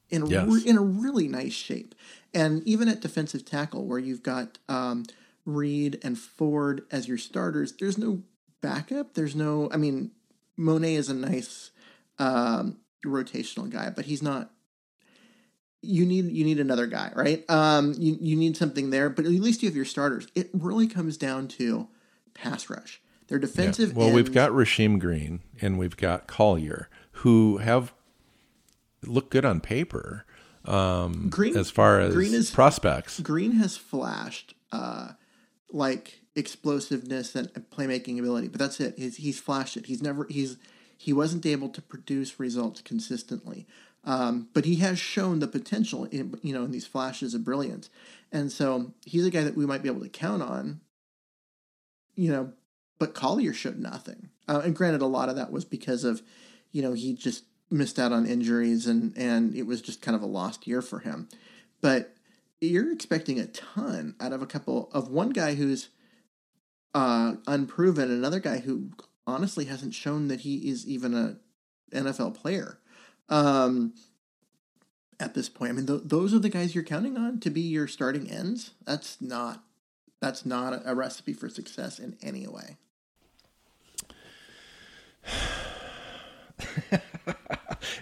[0.09, 0.49] in, yes.
[0.49, 1.95] re- in a really nice shape.
[2.33, 5.05] And even at defensive tackle, where you've got um,
[5.45, 8.23] Reed and Ford as your starters, there's no
[8.59, 9.13] backup.
[9.13, 10.11] There's no, I mean,
[10.57, 11.71] Mone is a nice
[12.19, 14.51] um, rotational guy, but he's not.
[15.81, 17.49] You need you need another guy, right?
[17.49, 20.27] Um, you you need something there, but at least you have your starters.
[20.33, 21.89] It really comes down to
[22.33, 23.01] pass rush.
[23.27, 23.89] Their defensive.
[23.89, 23.95] Yeah.
[23.95, 27.93] Well, ends, we've got Rasheem Green and we've got Collier, who have
[29.05, 30.25] looked good on paper.
[30.65, 35.09] Um, Green, as far as Green is, prospects, Green has flashed uh,
[35.71, 38.95] like explosiveness and playmaking ability, but that's it.
[38.97, 39.87] He's, he's flashed it.
[39.87, 40.57] He's never he's
[41.03, 43.67] he wasn't able to produce results consistently.
[44.05, 47.89] Um, but he has shown the potential in you know in these flashes of brilliance,
[48.31, 50.79] and so he's a guy that we might be able to count on.
[52.15, 52.53] You know,
[52.99, 54.29] but Collier showed nothing.
[54.47, 56.21] Uh, and granted, a lot of that was because of,
[56.71, 60.21] you know, he just missed out on injuries and and it was just kind of
[60.21, 61.27] a lost year for him.
[61.81, 62.15] But
[62.61, 65.89] you're expecting a ton out of a couple of one guy who's
[66.93, 68.91] uh, unproven, another guy who
[69.25, 71.37] honestly hasn't shown that he is even a
[71.95, 72.79] NFL player.
[73.29, 73.93] Um,
[75.19, 77.61] at this point, I mean, th- those are the guys you're counting on to be
[77.61, 78.71] your starting ends.
[78.85, 79.63] That's not
[80.19, 82.77] that's not a, recipe for success in any way.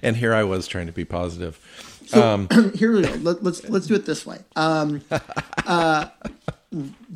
[0.04, 1.60] and here I was trying to be positive.
[2.06, 3.14] So um, here we go.
[3.16, 4.38] Let, let's let's do it this way.
[4.56, 5.02] Um,
[5.66, 6.10] uh,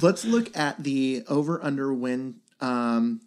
[0.02, 3.22] let's look at the over under win um,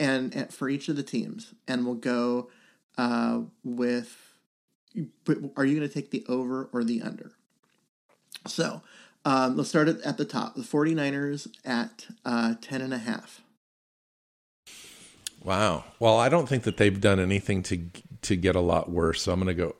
[0.00, 2.50] and, and, for each of the teams, and we'll go
[2.98, 4.16] uh, with.
[5.56, 7.30] Are you going to take the over or the under?
[8.48, 8.82] So
[9.24, 10.56] um, let's start at, at the top.
[10.56, 13.40] The 49ers at uh, 10 and a half.
[15.44, 15.84] Wow.
[16.00, 17.80] Well, I don't think that they've done anything to
[18.22, 19.22] to get a lot worse.
[19.22, 19.76] So I'm going to go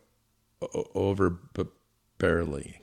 [0.95, 1.69] over, but
[2.19, 2.81] barely.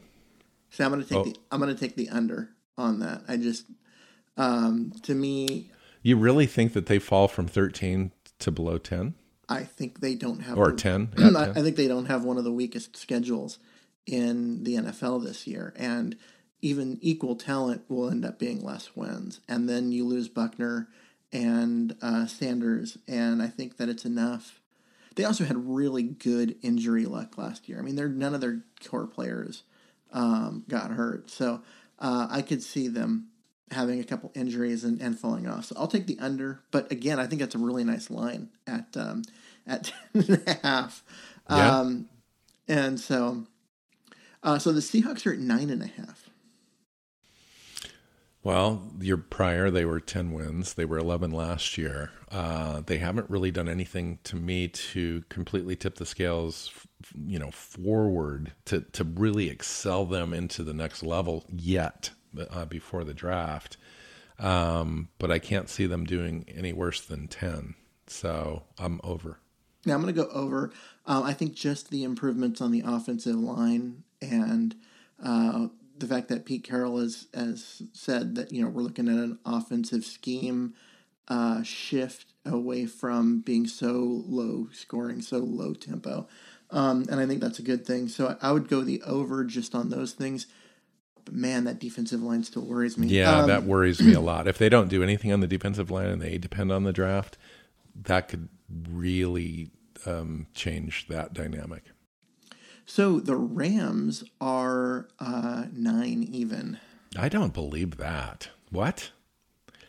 [0.69, 1.23] So I'm going to take oh.
[1.23, 3.23] the I'm going to take the under on that.
[3.27, 3.65] I just,
[4.37, 5.71] um, to me,
[6.07, 9.13] you really think that they fall from 13 to below 10?
[9.49, 11.13] I think they don't have or 10.
[11.17, 11.35] Yeah, 10.
[11.35, 13.59] I think they don't have one of the weakest schedules
[14.05, 16.15] in the NFL this year, and
[16.61, 19.41] even equal talent will end up being less wins.
[19.49, 20.87] And then you lose Buckner
[21.33, 24.61] and uh, Sanders, and I think that it's enough.
[25.15, 27.79] They also had really good injury luck last year.
[27.79, 29.63] I mean, they're none of their core players
[30.13, 31.61] um, got hurt, so
[31.99, 33.27] uh, I could see them
[33.71, 35.65] having a couple injuries and, and falling off.
[35.65, 36.61] So I'll take the under.
[36.71, 39.23] But again, I think that's a really nice line at um,
[39.65, 41.03] at 10 and a half.
[41.49, 41.79] Yeah.
[41.79, 42.09] Um,
[42.67, 43.45] and so,
[44.43, 46.29] uh, so the Seahawks are at nine and a half.
[48.43, 50.75] Well, your prior, they were 10 wins.
[50.75, 52.11] They were 11 last year.
[52.31, 56.71] Uh, they haven't really done anything to me to completely tip the scales,
[57.25, 63.03] you know, forward to, to really excel them into the next level yet uh, before
[63.03, 63.77] the draft.
[64.39, 67.75] Um, but I can't see them doing any worse than 10.
[68.07, 69.39] So I'm over.
[69.85, 70.71] Now I'm going to go over.
[71.05, 74.75] Uh, I think just the improvements on the offensive line and
[75.23, 75.67] uh,
[75.97, 79.39] the fact that Pete Carroll has, has said that, you know, we're looking at an
[79.45, 80.73] offensive scheme
[81.27, 86.27] uh, shift away from being so low scoring, so low tempo.
[86.69, 88.07] Um, and I think that's a good thing.
[88.07, 90.47] So I, I, would go the over just on those things.
[91.27, 93.07] But man, that defensive line still worries me.
[93.07, 94.47] Yeah, um, that worries me a lot.
[94.47, 97.37] If they don't do anything on the defensive line and they depend on the draft,
[98.03, 98.47] that could
[98.89, 99.71] really
[100.05, 101.83] um, change that dynamic.
[102.85, 106.79] So the Rams are uh, nine even.
[107.17, 108.47] I don't believe that.
[108.71, 109.11] What?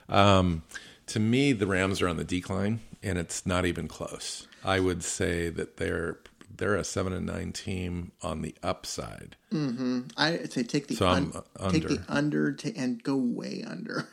[0.09, 0.65] Um,
[1.07, 4.49] to me, the Rams are on the decline, and it's not even close.
[4.65, 6.19] I would say that they're
[6.59, 9.37] they're a seven and nine team on the upside.
[9.53, 10.01] Mm-hmm.
[10.17, 11.33] I say take the so un-
[11.71, 14.09] take the under to, and go way under.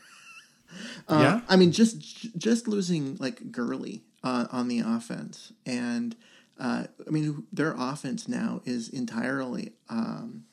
[1.07, 6.15] uh, yeah, I mean just just losing like Gurley uh, on the offense and
[6.59, 10.45] uh, I mean, their offense now is entirely um,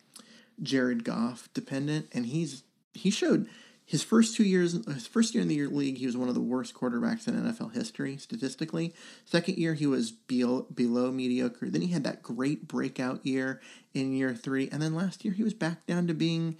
[0.62, 3.48] Jared Goff dependent, and he's he showed
[3.92, 6.40] his first two years, his first year in the league, he was one of the
[6.40, 8.94] worst quarterbacks in NFL history statistically.
[9.26, 11.68] Second year, he was below, below mediocre.
[11.68, 13.60] Then he had that great breakout year
[13.92, 16.56] in year three, and then last year he was back down to being,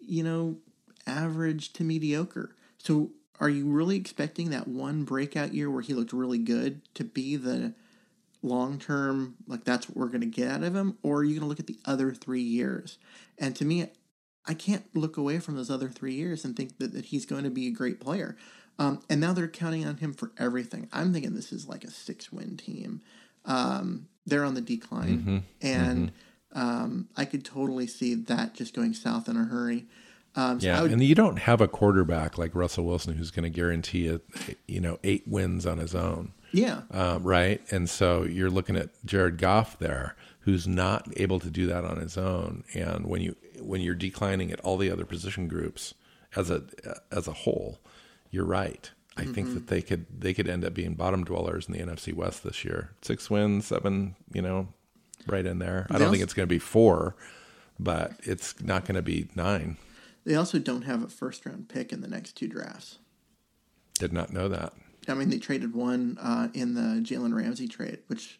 [0.00, 0.56] you know,
[1.06, 2.56] average to mediocre.
[2.78, 3.10] So,
[3.40, 7.36] are you really expecting that one breakout year where he looked really good to be
[7.36, 7.74] the
[8.42, 11.34] long term, like that's what we're going to get out of him, or are you
[11.34, 12.96] going to look at the other three years?
[13.36, 13.90] And to me,
[14.46, 17.44] I can't look away from those other three years and think that, that he's going
[17.44, 18.36] to be a great player.
[18.78, 20.88] Um, and now they're counting on him for everything.
[20.92, 23.02] I'm thinking this is like a six win team.
[23.44, 25.18] Um, they're on the decline.
[25.18, 25.38] Mm-hmm.
[25.60, 26.16] And mm-hmm.
[26.52, 29.86] Um, I could totally see that just going south in a hurry.
[30.36, 33.44] Um, so yeah, would, and you don't have a quarterback like Russell Wilson who's going
[33.44, 34.20] to guarantee a,
[34.66, 36.32] you know eight wins on his own.
[36.52, 36.82] Yeah.
[36.90, 37.60] Um, right.
[37.70, 40.16] And so you're looking at Jared Goff there,
[40.50, 42.64] who's not able to do that on his own.
[42.74, 45.94] And when you when you're declining at all the other position groups
[46.34, 46.64] as a
[47.12, 47.78] as a whole,
[48.30, 48.90] you're right.
[49.16, 49.32] I mm-hmm.
[49.32, 52.42] think that they could they could end up being bottom dwellers in the NFC West
[52.42, 52.90] this year.
[53.00, 54.68] Six wins, seven, you know,
[55.28, 55.86] right in there.
[55.88, 57.14] I don't also, think it's going to be four,
[57.78, 59.76] but it's not going to be nine.
[60.24, 62.98] They also don't have a first round pick in the next two drafts.
[64.00, 64.72] Did not know that.
[65.08, 68.39] I mean, they traded one uh, in the Jalen Ramsey trade, which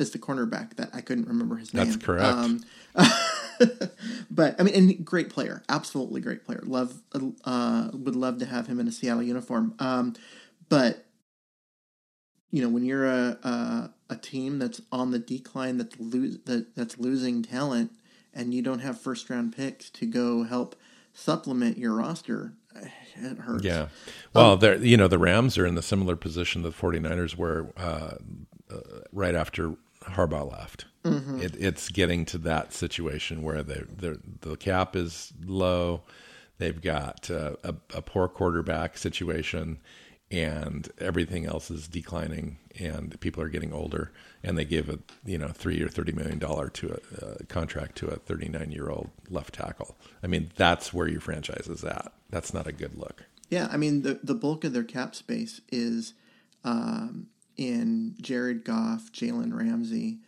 [0.00, 1.86] is the cornerback that I couldn't remember his name.
[1.86, 2.24] That's correct.
[2.24, 2.64] Um,
[4.30, 6.62] but I mean, and great player, absolutely great player.
[6.64, 7.02] Love,
[7.44, 9.74] uh, would love to have him in a Seattle uniform.
[9.78, 10.14] Um,
[10.68, 11.06] but
[12.50, 16.74] you know, when you're a, a, a team that's on the decline, that's lose that
[16.74, 17.92] that's losing talent,
[18.34, 20.74] and you don't have first round picks to go help
[21.12, 23.64] supplement your roster, it hurts.
[23.64, 23.88] Yeah.
[24.34, 28.14] Well, they're you know the Rams are in the similar position the 49ers were uh,
[28.70, 28.80] uh,
[29.12, 30.86] right after Harbaugh left.
[31.04, 36.02] It, it's getting to that situation where the the the cap is low.
[36.58, 39.78] They've got uh, a, a poor quarterback situation,
[40.30, 44.12] and everything else is declining, and people are getting older.
[44.42, 47.96] And they give a you know three or thirty million dollar to a, a contract
[47.96, 49.96] to a thirty nine year old left tackle.
[50.22, 52.12] I mean, that's where your franchise is at.
[52.28, 53.24] That's not a good look.
[53.48, 56.12] Yeah, I mean the the bulk of their cap space is
[56.62, 57.28] um,
[57.60, 60.18] in Jared Goff, Jalen Ramsey,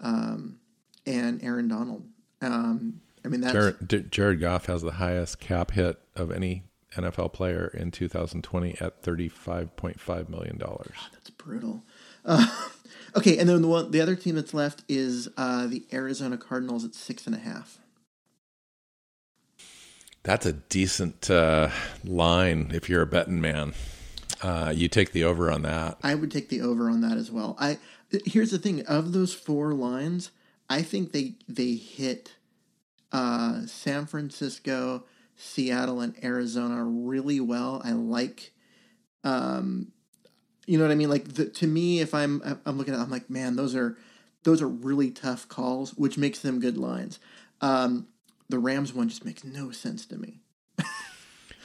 [0.00, 0.58] um,
[1.06, 2.04] and Aaron Donald.
[2.42, 6.64] Um, I mean that's Jared, Jared Goff has the highest cap hit of any
[6.96, 10.96] NFL player in 2020 at 35.5 million dollars.
[11.12, 11.84] that's brutal.
[12.24, 12.46] Uh,
[13.16, 16.84] okay, and then the one the other team that's left is uh, the Arizona Cardinals
[16.84, 17.78] at six and a half.
[20.24, 21.70] That's a decent uh,
[22.04, 23.74] line if you're a betting man.
[24.42, 25.98] Uh, you take the over on that.
[26.02, 27.56] I would take the over on that as well.
[27.58, 27.78] I
[28.24, 30.30] here's the thing of those four lines,
[30.68, 32.36] I think they they hit
[33.12, 35.04] uh, San Francisco,
[35.36, 37.82] Seattle, and Arizona really well.
[37.84, 38.52] I like,
[39.24, 39.92] um,
[40.66, 41.10] you know what I mean.
[41.10, 43.96] Like the, to me, if I'm I'm looking at, I'm like, man, those are
[44.44, 47.18] those are really tough calls, which makes them good lines.
[47.60, 48.08] Um,
[48.48, 50.40] the Rams one just makes no sense to me.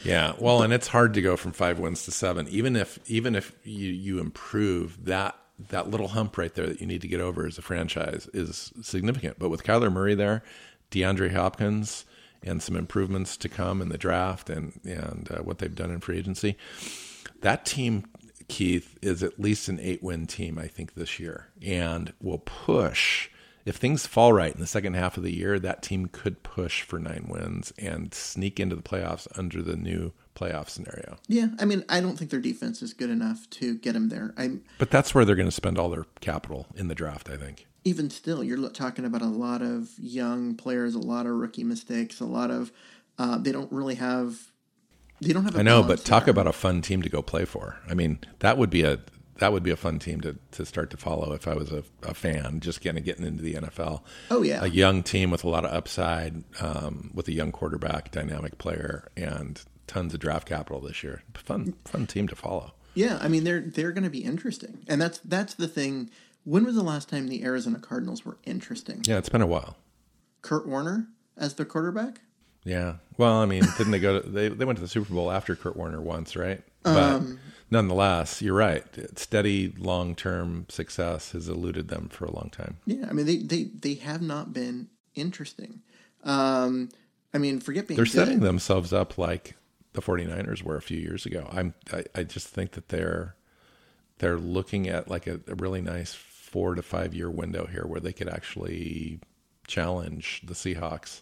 [0.06, 3.36] Yeah, well, and it's hard to go from five wins to seven, even if even
[3.36, 5.36] if you you improve that
[5.70, 8.72] that little hump right there that you need to get over as a franchise is
[8.82, 9.40] significant.
[9.40, 10.44] But with Kyler Murray there,
[10.92, 12.06] DeAndre Hopkins,
[12.44, 16.00] and some improvements to come in the draft and and uh, what they've done in
[16.02, 16.56] free agency,
[17.42, 18.06] that team,
[18.48, 23.30] Keith, is at least an eight win team I think this year, and will push.
[23.66, 26.84] If things fall right in the second half of the year, that team could push
[26.84, 31.18] for nine wins and sneak into the playoffs under the new playoff scenario.
[31.28, 34.34] Yeah, I mean, I don't think their defense is good enough to get them there.
[34.38, 37.38] I'm But that's where they're going to spend all their capital in the draft, I
[37.38, 37.66] think.
[37.84, 42.20] even still, you're talking about a lot of young players, a lot of rookie mistakes,
[42.20, 42.72] a lot of
[43.18, 44.52] uh, they don't really have.
[45.22, 45.56] They don't have.
[45.56, 47.80] I I know, but talk about a fun team to go play for.
[47.90, 49.00] I mean, that would be a
[49.38, 51.84] that would be a fun team to, to start to follow if I was a,
[52.04, 54.02] a fan, just kind of getting into the NFL.
[54.32, 54.64] Oh, yeah.
[54.64, 59.10] a young team with a lot of upside, um, with a young quarterback, dynamic player,
[59.18, 61.24] and tons of draft capital this year.
[61.34, 62.74] Fun fun team to follow.
[62.94, 66.10] Yeah, I mean they're they're going to be interesting, and that's that's the thing.
[66.44, 69.02] When was the last time the Arizona Cardinals were interesting?
[69.06, 69.78] Yeah, it's been a while.
[70.42, 71.08] Kurt Warner
[71.38, 72.22] as their quarterback.
[72.64, 72.96] Yeah.
[73.18, 75.56] Well, I mean, didn't they go to they they went to the Super Bowl after
[75.56, 76.62] Kurt Warner once, right?
[76.86, 77.22] But
[77.72, 78.84] nonetheless, you're right.
[79.18, 82.78] Steady long term success has eluded them for a long time.
[82.86, 85.82] Yeah, I mean they they they have not been interesting.
[86.24, 86.90] Um,
[87.34, 88.12] I mean, forget being They're good.
[88.12, 89.56] setting themselves up like
[89.94, 91.48] the 49ers were a few years ago.
[91.52, 93.36] I'm I, I just think that they're
[94.20, 98.00] they're looking at like a, a really nice four to five year window here where
[98.00, 99.20] they could actually
[99.68, 101.22] challenge the Seahawks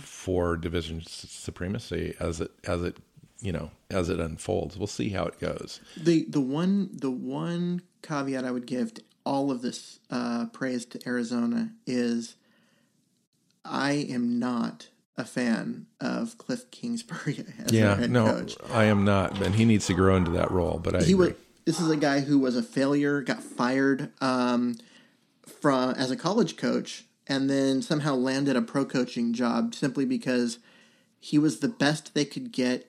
[0.00, 2.98] for division supremacy as it as it
[3.40, 4.76] you know as it unfolds.
[4.78, 5.80] We'll see how it goes.
[5.96, 10.84] the the one the one caveat I would give to all of this uh, praise
[10.86, 12.36] to Arizona is
[13.64, 18.56] I am not a fan of Cliff Kingsbury as Yeah, head no, coach.
[18.72, 20.78] I am not, and he needs to grow into that role.
[20.78, 21.28] But I He agree.
[21.28, 21.34] was.
[21.64, 24.76] This is a guy who was a failure, got fired um,
[25.60, 30.60] from as a college coach, and then somehow landed a pro coaching job simply because
[31.18, 32.88] he was the best they could get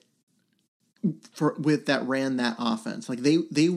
[1.32, 3.08] for with that ran that offense.
[3.08, 3.68] Like they they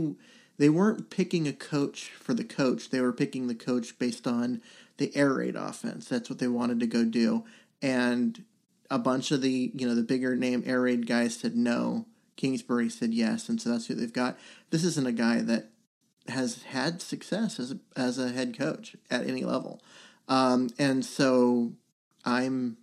[0.58, 2.90] they weren't picking a coach for the coach.
[2.90, 4.62] They were picking the coach based on
[4.98, 6.08] the air raid offense.
[6.08, 7.44] That's what they wanted to go do.
[7.82, 8.44] And
[8.90, 12.06] a bunch of the you know the bigger name air raid guys said no.
[12.38, 14.38] Kingsbury said yes, and so that's who they've got.
[14.72, 15.70] This isn't a guy that
[16.28, 19.82] has had success as a, as a head coach at any level,
[20.28, 21.74] um, and so
[22.26, 22.78] I'm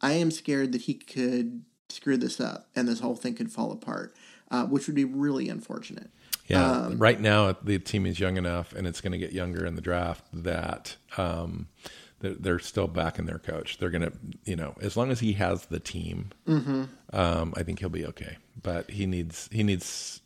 [0.00, 3.72] I am scared that he could screw this up and this whole thing could fall
[3.72, 4.14] apart,
[4.50, 6.10] uh, which would be really unfortunate.
[6.48, 9.66] Yeah, Um, right now the team is young enough, and it's going to get younger
[9.66, 11.66] in the draft that um,
[12.20, 13.78] they're, they're still backing their coach.
[13.78, 14.12] They're going to,
[14.44, 16.84] you know, as long as he has the team, Mm-hmm.
[17.12, 18.36] um, I think he'll be okay.
[18.62, 20.20] But he needs, he needs,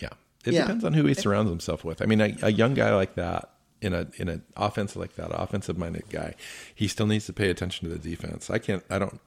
[0.00, 0.10] yeah.
[0.44, 0.62] It Yeah.
[0.62, 2.00] depends on who he surrounds himself with.
[2.00, 3.50] I mean, a, a young guy like that
[3.82, 6.34] in a in an offense like that, offensive minded guy,
[6.74, 8.48] he still needs to pay attention to the defense.
[8.50, 9.20] I can't, I don't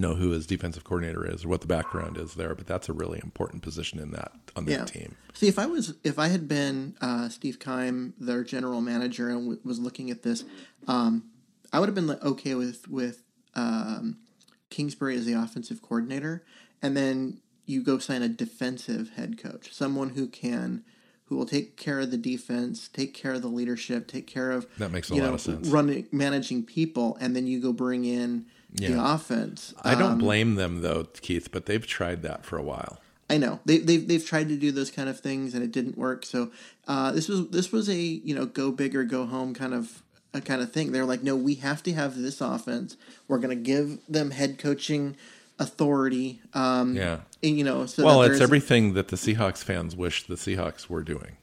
[0.00, 2.92] know who his defensive coordinator is or what the background is there, but that's a
[2.92, 4.84] really important position in that on that Yeah.
[4.84, 5.14] team.
[5.34, 9.40] See, if I was, if I had been uh, Steve Keim, their general manager, and
[9.42, 10.44] w- was looking at this,
[10.86, 11.24] um,
[11.72, 13.22] I would have been like, okay with with
[13.54, 14.18] um,
[14.70, 16.44] Kingsbury as the offensive coordinator,
[16.82, 20.84] and then you go sign a defensive head coach, someone who can
[21.24, 24.64] who will take care of the defense, take care of the leadership, take care of
[24.78, 25.68] That makes a you lot know, of sense.
[25.68, 28.46] running managing people, and then you go bring in
[28.76, 29.74] the offense.
[29.82, 33.00] I don't Um, blame them though, Keith, but they've tried that for a while.
[33.28, 35.98] I know they, they've they've tried to do those kind of things and it didn't
[35.98, 36.24] work.
[36.24, 36.50] So
[36.86, 40.02] uh, this was this was a you know go big or go home kind of
[40.32, 40.92] a kind of thing.
[40.92, 42.96] They're like, no, we have to have this offense.
[43.26, 45.16] We're going to give them head coaching
[45.58, 46.40] authority.
[46.54, 47.20] Um, Yeah.
[47.42, 51.02] and, you know, so Well, it's everything that the Seahawks fans wish the Seahawks were
[51.02, 51.38] doing.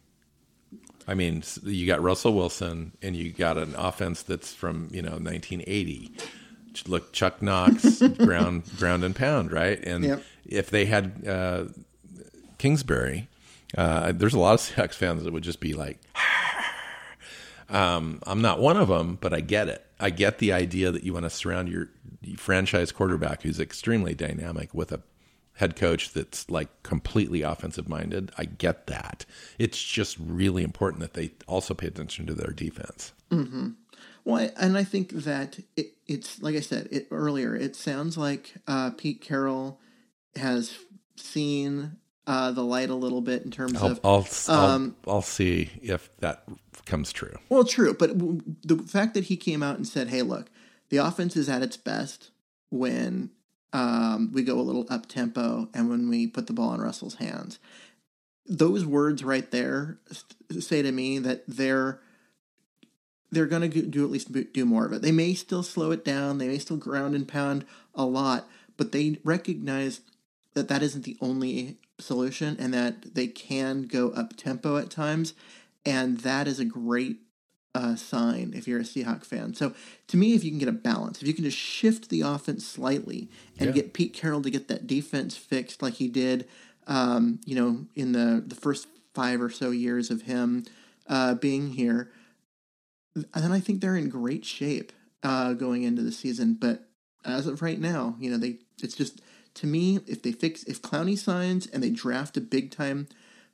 [1.07, 5.17] I mean, you got Russell Wilson, and you got an offense that's from you know
[5.17, 6.13] 1980.
[6.87, 9.79] Look, Chuck Knox, ground ground and pound, right?
[9.83, 10.23] And Yep.
[10.45, 11.65] if they had uh,
[12.57, 13.27] Kingsbury,
[13.77, 15.99] uh, there's a lot of Seahawks fans that would just be like,
[17.69, 19.85] um, I'm not one of them, but I get it.
[19.99, 21.89] I get the idea that you want to surround your
[22.37, 25.01] franchise quarterback who's extremely dynamic with a
[25.57, 28.31] head coach that's like completely offensive minded.
[28.37, 29.25] I get that.
[29.59, 33.13] It's just really important that they also pay attention to their defense.
[33.31, 37.55] Well, I- and I think that it, it's like I said it earlier.
[37.55, 39.79] It sounds like uh, Pete Carroll
[40.35, 40.77] has
[41.15, 41.97] seen
[42.27, 45.69] uh, the light a little bit in terms I'll, of I'll, um, I'll, I'll see
[45.81, 46.43] if that
[46.85, 47.35] comes true.
[47.49, 50.49] Well, true, but w- the fact that he came out and said, "Hey, look,
[50.89, 52.31] the offense is at its best
[52.69, 53.31] when
[53.71, 57.15] um, we go a little up tempo and when we put the ball in Russell's
[57.15, 57.59] hands."
[58.45, 59.99] Those words right there
[60.59, 62.01] say to me that they're
[63.33, 65.01] they're going to do at least do more of it.
[65.01, 66.37] They may still slow it down.
[66.37, 67.65] They may still ground and pound
[67.95, 70.01] a lot, but they recognize
[70.53, 75.33] that that isn't the only solution and that they can go up tempo at times.
[75.85, 77.17] And that is a great
[77.75, 79.55] uh, sign if you're a Seahawk fan.
[79.55, 79.73] So
[80.07, 82.65] to me, if you can get a balance, if you can just shift the offense
[82.65, 83.73] slightly and Yeah.
[83.73, 86.47] get Pete Carroll to get that defense fixed like he did,
[86.87, 90.65] um, you know, in the, the first five or so years of him
[91.07, 92.11] uh, being here,
[93.15, 94.91] then I think they're in great shape
[95.21, 96.55] uh, going into the season.
[96.59, 96.87] But
[97.25, 99.21] as of right now, you know, they it's just
[99.55, 103.07] to me if they fix if Clowney signs and they draft a big time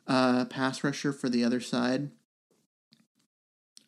[0.08, 2.10] uh, pass rusher for the other side,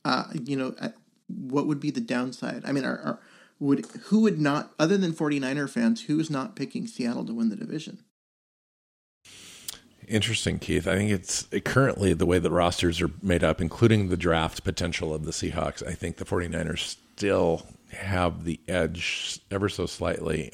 [0.06, 0.90] uh, you know, uh,
[1.28, 2.64] what would be the downside?
[2.66, 3.20] I mean, are, are
[3.60, 7.56] would who would not other than 49er fans who's not picking Seattle to win the
[7.56, 8.04] division?
[10.12, 10.88] Interesting, Keith.
[10.90, 15.14] I think it's currently the way the rosters are made up, including the draft potential
[15.14, 15.88] of the Seahawks.
[15.88, 20.52] I think the 49ers still have the edge ever so slightly.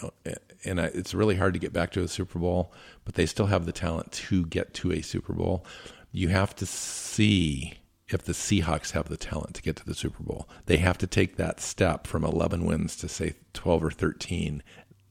[0.64, 2.72] And I- it's really hard to get back to a Super Bowl,
[3.04, 5.66] but they still have the talent to get to a Super Bowl.
[6.12, 7.80] You have to see
[8.10, 10.48] if the Seahawks have the talent to get to the Super Bowl.
[10.68, 14.62] They have to take that step from 11 wins to, say, 12 or 13.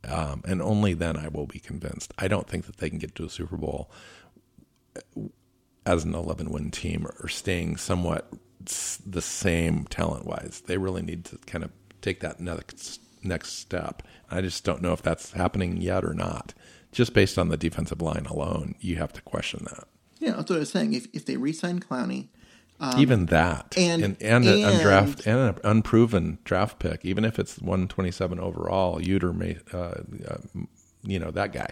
[0.04, 2.14] Um, and only then I will be convinced.
[2.16, 3.90] I don't think that they can get to a Super Bowl
[5.84, 8.28] as an 11 win team or staying somewhat
[9.06, 10.62] the same talent wise.
[10.66, 11.70] They really need to kind of
[12.02, 14.02] take that next next step.
[14.30, 16.54] I just don't know if that's happening yet or not.
[16.92, 19.84] Just based on the defensive line alone, you have to question that.
[20.18, 20.94] Yeah, that's what I was saying.
[20.94, 22.28] If if they re-sign Clowney,
[22.96, 27.38] even that, and- and and, an and- undraft and an unproven draft pick, even if
[27.38, 29.78] it's 127 overall, Uter may, uh,
[30.28, 30.38] uh,
[31.06, 31.70] you know, that guy.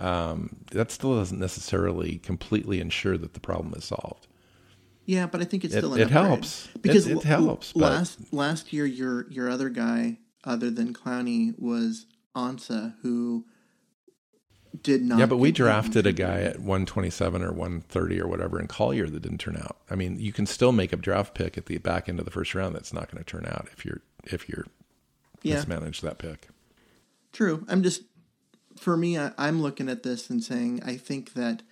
[0.00, 4.26] Um, that still doesn't necessarily completely ensure that the problem is solved.
[5.06, 6.68] Yeah, but I think it's It- still an it helps.
[6.80, 11.58] because It- it helps, but- Last last year, your your other guy, other than Clowney,
[11.58, 12.06] was
[12.36, 13.44] Ansah, who
[14.82, 15.18] did not.
[15.18, 19.20] Yeah, but we drafted a guy at 127 or 130 or whatever in Collier that
[19.20, 19.76] didn't turn out.
[19.90, 22.30] I mean, you can still make a draft pick at the back end of the
[22.30, 24.66] first round that's not going to turn out if you're if you're
[25.42, 25.56] Yeah.
[25.56, 26.48] mismanage that pick.
[27.32, 27.64] True.
[27.68, 28.02] I'm just
[28.78, 29.18] for me.
[29.18, 31.62] I, I'm looking at this and saying I think that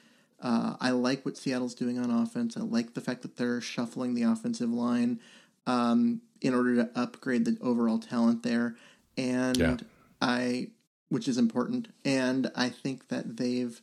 [0.41, 2.57] uh, I like what Seattle's doing on offense.
[2.57, 5.21] I like the fact that they're shuffling the offensive line
[5.67, 8.77] um, in order to upgrade the overall talent there,
[9.17, 9.77] and Yeah.
[10.23, 10.69] I,
[11.11, 11.89] which is important.
[12.05, 13.81] And I think that they've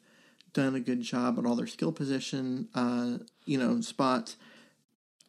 [0.53, 4.37] done a good job at all their skill position, uh, you know, spots.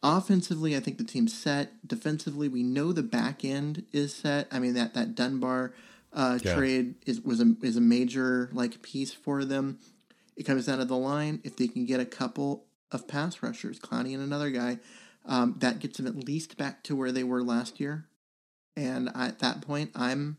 [0.01, 1.85] Offensively, I think the team's set.
[1.85, 4.47] Defensively, we know the back end is set.
[4.49, 5.73] I mean that that Dunbar
[6.13, 6.55] uh, Yeah.
[6.55, 9.79] trade is was a is a major like piece for them.
[10.35, 11.41] It comes down to the line.
[11.43, 14.79] If they can get a couple of pass rushers, Clowney and another guy,
[15.25, 18.05] um, that gets them at least back to where they were last year.
[18.75, 20.37] And I, at that point, I'm,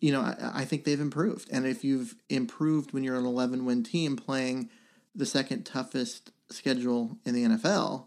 [0.00, 1.48] you know, I, I think they've improved.
[1.50, 4.68] And if you've improved when you're an 11 win team playing
[5.14, 8.06] the second toughest schedule in the NFL,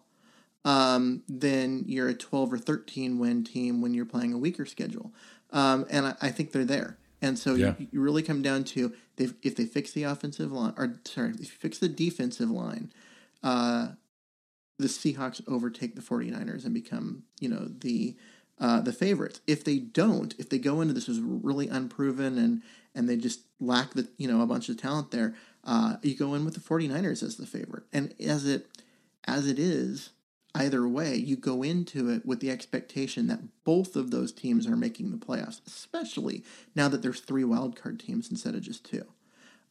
[0.65, 5.13] um, then you're a 12 or 13 win team when you're playing a weaker schedule.
[5.53, 6.97] Um, and I, I think they're there.
[7.21, 7.75] And so Yeah.
[7.77, 11.39] you, you really come down to if they fix the offensive line, or sorry, if
[11.39, 12.91] you fix the defensive line,
[13.43, 13.89] uh,
[14.79, 18.15] the Seahawks overtake the 49ers and become, you know, the
[18.59, 19.41] uh, the favorites.
[19.47, 22.61] If they don't, if they go into this as really unproven and
[22.95, 26.33] and they just lack the, you know, a bunch of talent there, uh, you go
[26.33, 27.83] in with the 49ers as the favorite.
[27.93, 28.67] And as it
[29.25, 30.09] as it is,
[30.55, 34.75] either way, you go into it with the expectation that both of those teams are
[34.75, 36.43] making the playoffs, especially
[36.75, 39.05] now that there's three wildcard teams instead of just two.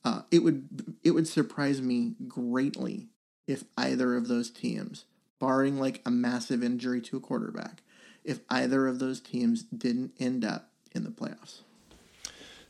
[0.05, 3.07] Uh, it would it would surprise me greatly
[3.47, 5.05] if either of those teams,
[5.39, 7.83] barring like a massive injury to a quarterback,
[8.25, 11.61] if either of those teams didn't end up in the playoffs.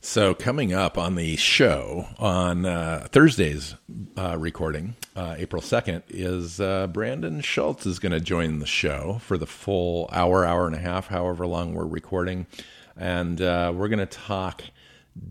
[0.04, 3.76] So coming up on the show on uh, Thursday's
[4.18, 9.20] uh, recording, uh, April second, is uh, Brandan Schulze is going to join the show
[9.22, 12.48] for the full hour, hour and a half, however long we're recording,
[12.96, 14.64] and uh, we're going to talk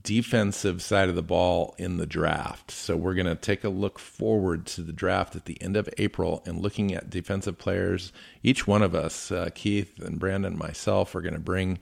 [0.03, 2.71] defensive side of the ball in the draft.
[2.71, 5.89] So we're going to take a look forward to the draft at the end of
[5.97, 8.13] April and looking at defensive players.
[8.41, 11.77] Each one of us, uh, Keith and Brandan, and myself, are going to bring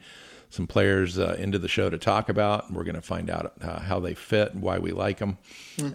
[0.50, 2.72] some players uh, into the show to talk about.
[2.72, 5.38] We're going to find out uh, how they fit and why we like them.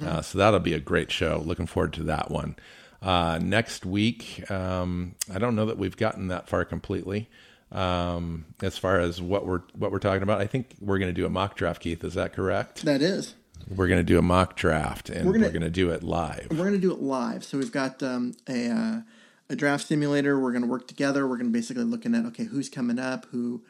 [0.01, 1.43] Uh, so that'll be a great show.
[1.45, 2.57] Looking forward to that one.
[3.03, 7.29] Uh, next week, um, I don't know that we've gotten that far completely
[7.73, 10.41] um, as far as what we're what we're talking about.
[10.41, 11.83] I think we're going to do a mock draft.
[11.83, 12.83] Keith, is that correct?
[12.85, 13.35] That is.
[13.69, 16.49] We're going to do a mock draft, and we're going to do it live.
[16.51, 17.45] We're going to do it live.
[17.45, 19.01] So we've got um, a uh,
[19.51, 20.39] a draft simulator.
[20.39, 21.27] We're going to work together.
[21.27, 23.63] We're going to basically looking at okay, who's coming up, who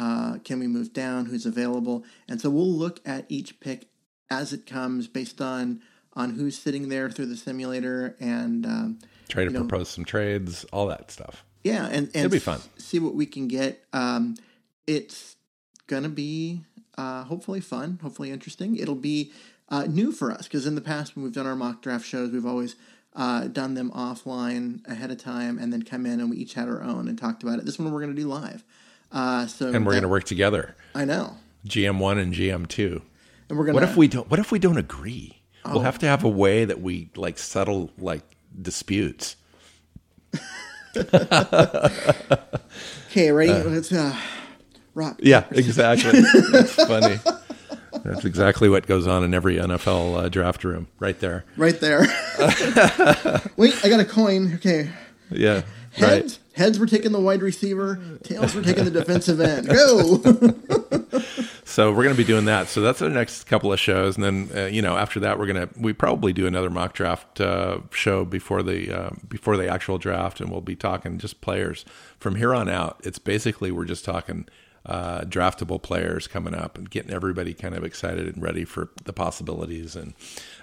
[0.00, 3.86] uh, can we move down, who's available, and so we'll look at each pick
[4.30, 5.80] as it comes based on
[6.14, 8.98] on who's sitting there through the simulator and um,
[9.28, 11.44] Try to you know- propose some trades, all that stuff.
[11.62, 12.60] yeah, and, and It'll be fun.
[12.78, 13.84] See what we can get.
[13.92, 14.34] Um,
[14.86, 15.36] it's
[15.86, 16.62] gonna be
[16.98, 18.76] uh, hopefully fun, hopefully interesting.
[18.76, 19.32] It'll be
[19.68, 22.30] uh, new for us because in the past when we've done our mock draft shows,
[22.32, 22.74] we've always
[23.14, 26.68] uh, done them offline ahead of time and then come in and we each had
[26.68, 27.64] our own and talked about it.
[27.66, 28.64] This one we're gonna do live.
[29.12, 31.36] Uh, so And we're going to work together, I know,
[31.66, 33.02] GM one and GM two.
[33.48, 33.74] and we're gonna.
[33.74, 34.30] What if we don't?
[34.30, 35.40] What if we don't agree?
[35.64, 35.72] Oh.
[35.74, 38.22] We'll have to have a way that we like settle like
[38.60, 39.36] disputes.
[43.10, 43.52] Okay, ready?
[43.52, 44.16] Let's uh,
[44.94, 45.16] rock.
[45.20, 46.20] Yeah, exactly.
[46.52, 47.18] That's funny.
[48.04, 51.44] That's exactly what goes on in every NFL uh, draft room, right there.
[51.56, 52.00] Right there.
[53.56, 54.54] Wait, I got a coin.
[54.54, 54.90] Okay.
[55.30, 56.38] Yeah, Heads, right.
[56.54, 58.00] Heads were taking the wide receiver.
[58.22, 59.68] Tails were taking the defensive end.
[59.68, 60.22] Go.
[61.70, 62.66] So we're going to be doing that.
[62.66, 65.46] So that's our next couple of shows, and then uh, you know after that we're
[65.46, 69.68] going to we probably do another mock draft uh, show before the uh, before the
[69.68, 71.84] actual draft, and we'll be talking just players
[72.18, 73.00] from here on out.
[73.04, 74.48] It's basically we're just talking
[74.84, 79.12] uh, draftable players coming up and getting everybody kind of excited and ready for the
[79.12, 80.14] possibilities, and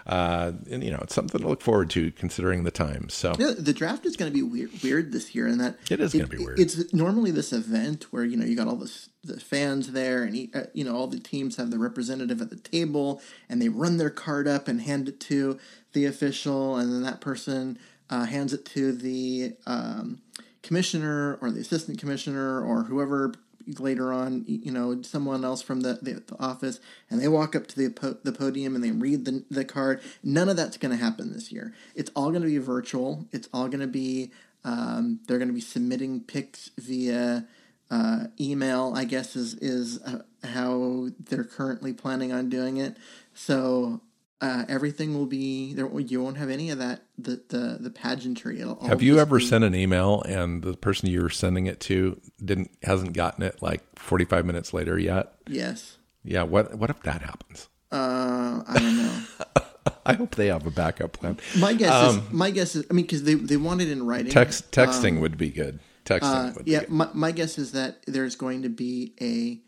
[0.08, 3.10] uh, and you know it's something to look forward to considering the time.
[3.10, 6.00] So Yeah, the draft is going to be weird, weird this year, in that It
[6.00, 6.60] is gonna be weird.
[6.60, 10.34] It's normally this event where you know you got all this, the fans there, and
[10.36, 13.70] he- uh, you know all the teams have the representative at the table, and they
[13.70, 15.60] run their card up and hand it to
[15.94, 17.78] the official, and then that person
[18.10, 20.22] uh, hands it to the um,
[20.64, 23.34] commissioner or the assistant commissioner or whoever
[23.80, 27.68] later on you know someone else from the, the, the office and they walk up
[27.68, 30.02] to the po- the podium and they read the, the card.
[30.24, 31.74] None of that's going to happen this year.
[31.96, 33.28] It's all going to be virtual.
[33.32, 34.32] It's all going to be
[34.64, 37.46] um, they're going to be submitting picks via
[37.90, 42.98] uh, email i guess is is uh, how they're currently planning on doing it.
[43.34, 44.02] So
[44.42, 48.60] uh, everything will be there you won't have any of that the the, the pageantry
[48.60, 51.80] It'll have you ever be- sent an email and the person you were sending it
[51.82, 55.34] to didn't hasn't gotten it like forty five minutes later yet?
[55.48, 57.68] yes Yeah, what what if that happens?
[57.92, 59.22] uh, i don't know
[60.06, 61.38] I hope they have a backup plan.
[61.58, 64.28] My guess is my guess is I mean because they they want it in writing.
[64.28, 65.80] Um, Text texting would be good.
[66.06, 69.60] Texting Uh, would be yeah, my, my guess is that there's going to be a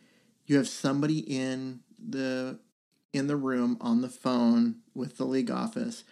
[0.45, 2.59] you have somebody in the
[3.13, 6.03] in the room on the phone with the league office.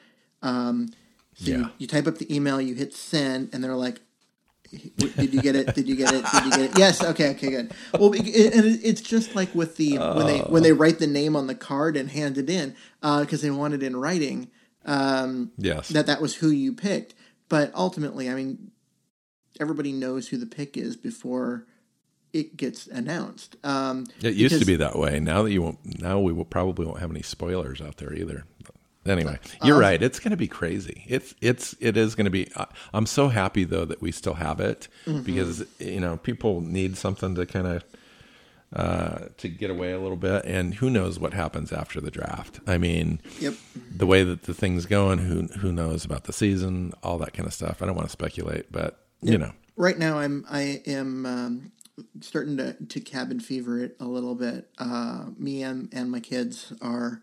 [0.41, 0.89] Um,
[1.35, 1.57] so Yeah.
[1.57, 4.01] you, you type up the email, you hit send, and they're like,
[4.71, 5.75] "Did you get it?
[5.75, 6.25] Did you get it?
[6.31, 6.71] Did you get it?
[6.77, 7.03] Yes.
[7.03, 7.29] Okay.
[7.31, 7.49] Okay.
[7.51, 7.73] Good.
[7.93, 10.99] Well, it, it- and it- it's just like with the when they when they write
[10.99, 14.49] the name on the card and hand it in because they want it in writing.
[14.85, 15.89] Um, Yes.
[15.89, 17.13] that that was who you picked.
[17.49, 18.71] But ultimately, I mean,
[19.59, 21.65] everybody knows who the pick is before
[22.34, 23.55] it gets announced.
[23.63, 25.19] Um, it used to be that way.
[25.19, 28.45] Now that you won't now we will probably won't have any spoilers out there either.
[29.05, 30.03] Anyway, you're right.
[30.03, 31.05] It's going to be crazy.
[31.07, 32.51] It's it's it is going to be.
[32.93, 35.21] I'm so happy though that we still have it Mm-hmm.
[35.21, 37.84] because you know people need something to kind of
[38.73, 42.59] uh, to get away a little bit, and who knows what happens after the draft.
[42.67, 43.53] I mean, Yep.
[43.95, 47.47] the way that the thing's going, who who knows about the season, all that kind
[47.47, 47.82] of stuff.
[47.82, 51.71] I don't want to speculate, but you know, Right now, I'm I am um,
[52.21, 54.69] starting to to cabin fever it a little bit.
[54.77, 57.21] Uh, me and and my kids are,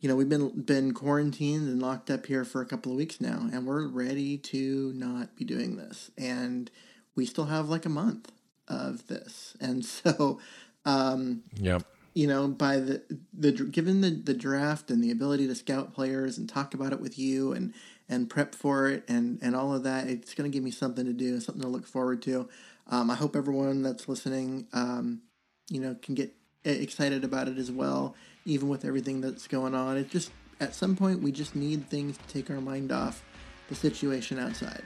[0.00, 3.20] you know, we've been been quarantined and locked up here for a couple of weeks
[3.20, 6.10] now, and we're ready to not be doing this.
[6.16, 6.70] And
[7.14, 8.32] we still have like a month
[8.66, 10.40] of this, and so.
[10.84, 11.82] Um, yep.
[12.14, 13.02] you know, by the
[13.36, 17.00] the given the the draft and the ability to scout players and talk about it
[17.00, 17.74] with you and
[18.08, 21.04] and prep for it and and all of that, it's going to give me something
[21.04, 22.48] to do, something to look forward to.
[22.88, 25.22] Um, I hope everyone that's listening, um,
[25.68, 26.34] you know, can get
[26.64, 28.14] excited about it as well,
[28.44, 29.96] even with everything that's going on.
[29.96, 30.30] It just
[30.60, 33.22] at some point we just need things to take our mind off
[33.68, 34.82] the situation outside.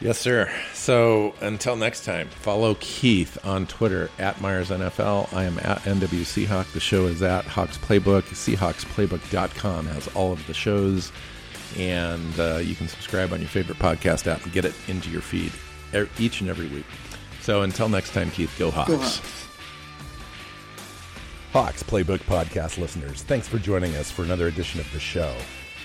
[0.00, 0.48] Yes, sir.
[0.74, 5.32] So until next time, follow Keith on Twitter at Myers NFL.
[5.34, 6.72] I am at NW Seahawk.
[6.72, 8.22] The show is at Hawks Playbook.
[8.22, 11.10] SeahawksPlaybook.com has all of the shows,
[11.76, 15.20] and uh, you can subscribe on your favorite podcast app and get it into your
[15.20, 15.52] feed
[15.94, 16.86] e- each and every week.
[17.40, 18.90] So until next time, Keith, go Hawks.
[18.90, 19.44] Go Hawks.
[21.52, 25.34] Hawks Playbook Podcast listeners, thanks for joining us for another edition of the show.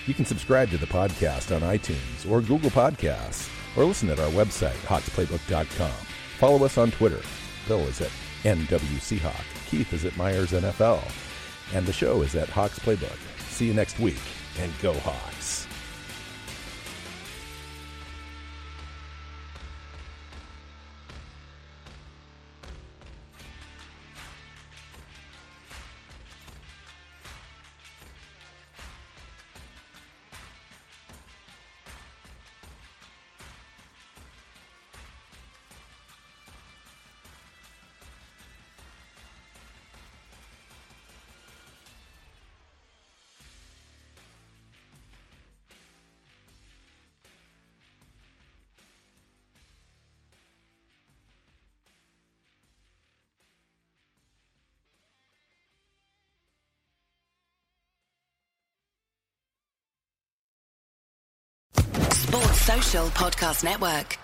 [0.06, 4.30] You can subscribe to the podcast on iTunes or Google Podcasts, or listen at our
[4.30, 5.90] website, hawksplaybook.com.
[6.38, 7.20] Follow us on Twitter.
[7.66, 8.10] Bill is at
[8.42, 9.44] NWCHawk.
[9.66, 11.02] Keith is at Myers NFL.
[11.72, 13.16] And the show is at Hawks Playbook.
[13.48, 14.20] See you next week,
[14.60, 15.63] and go Hawks.
[62.94, 64.23] Podcast Network.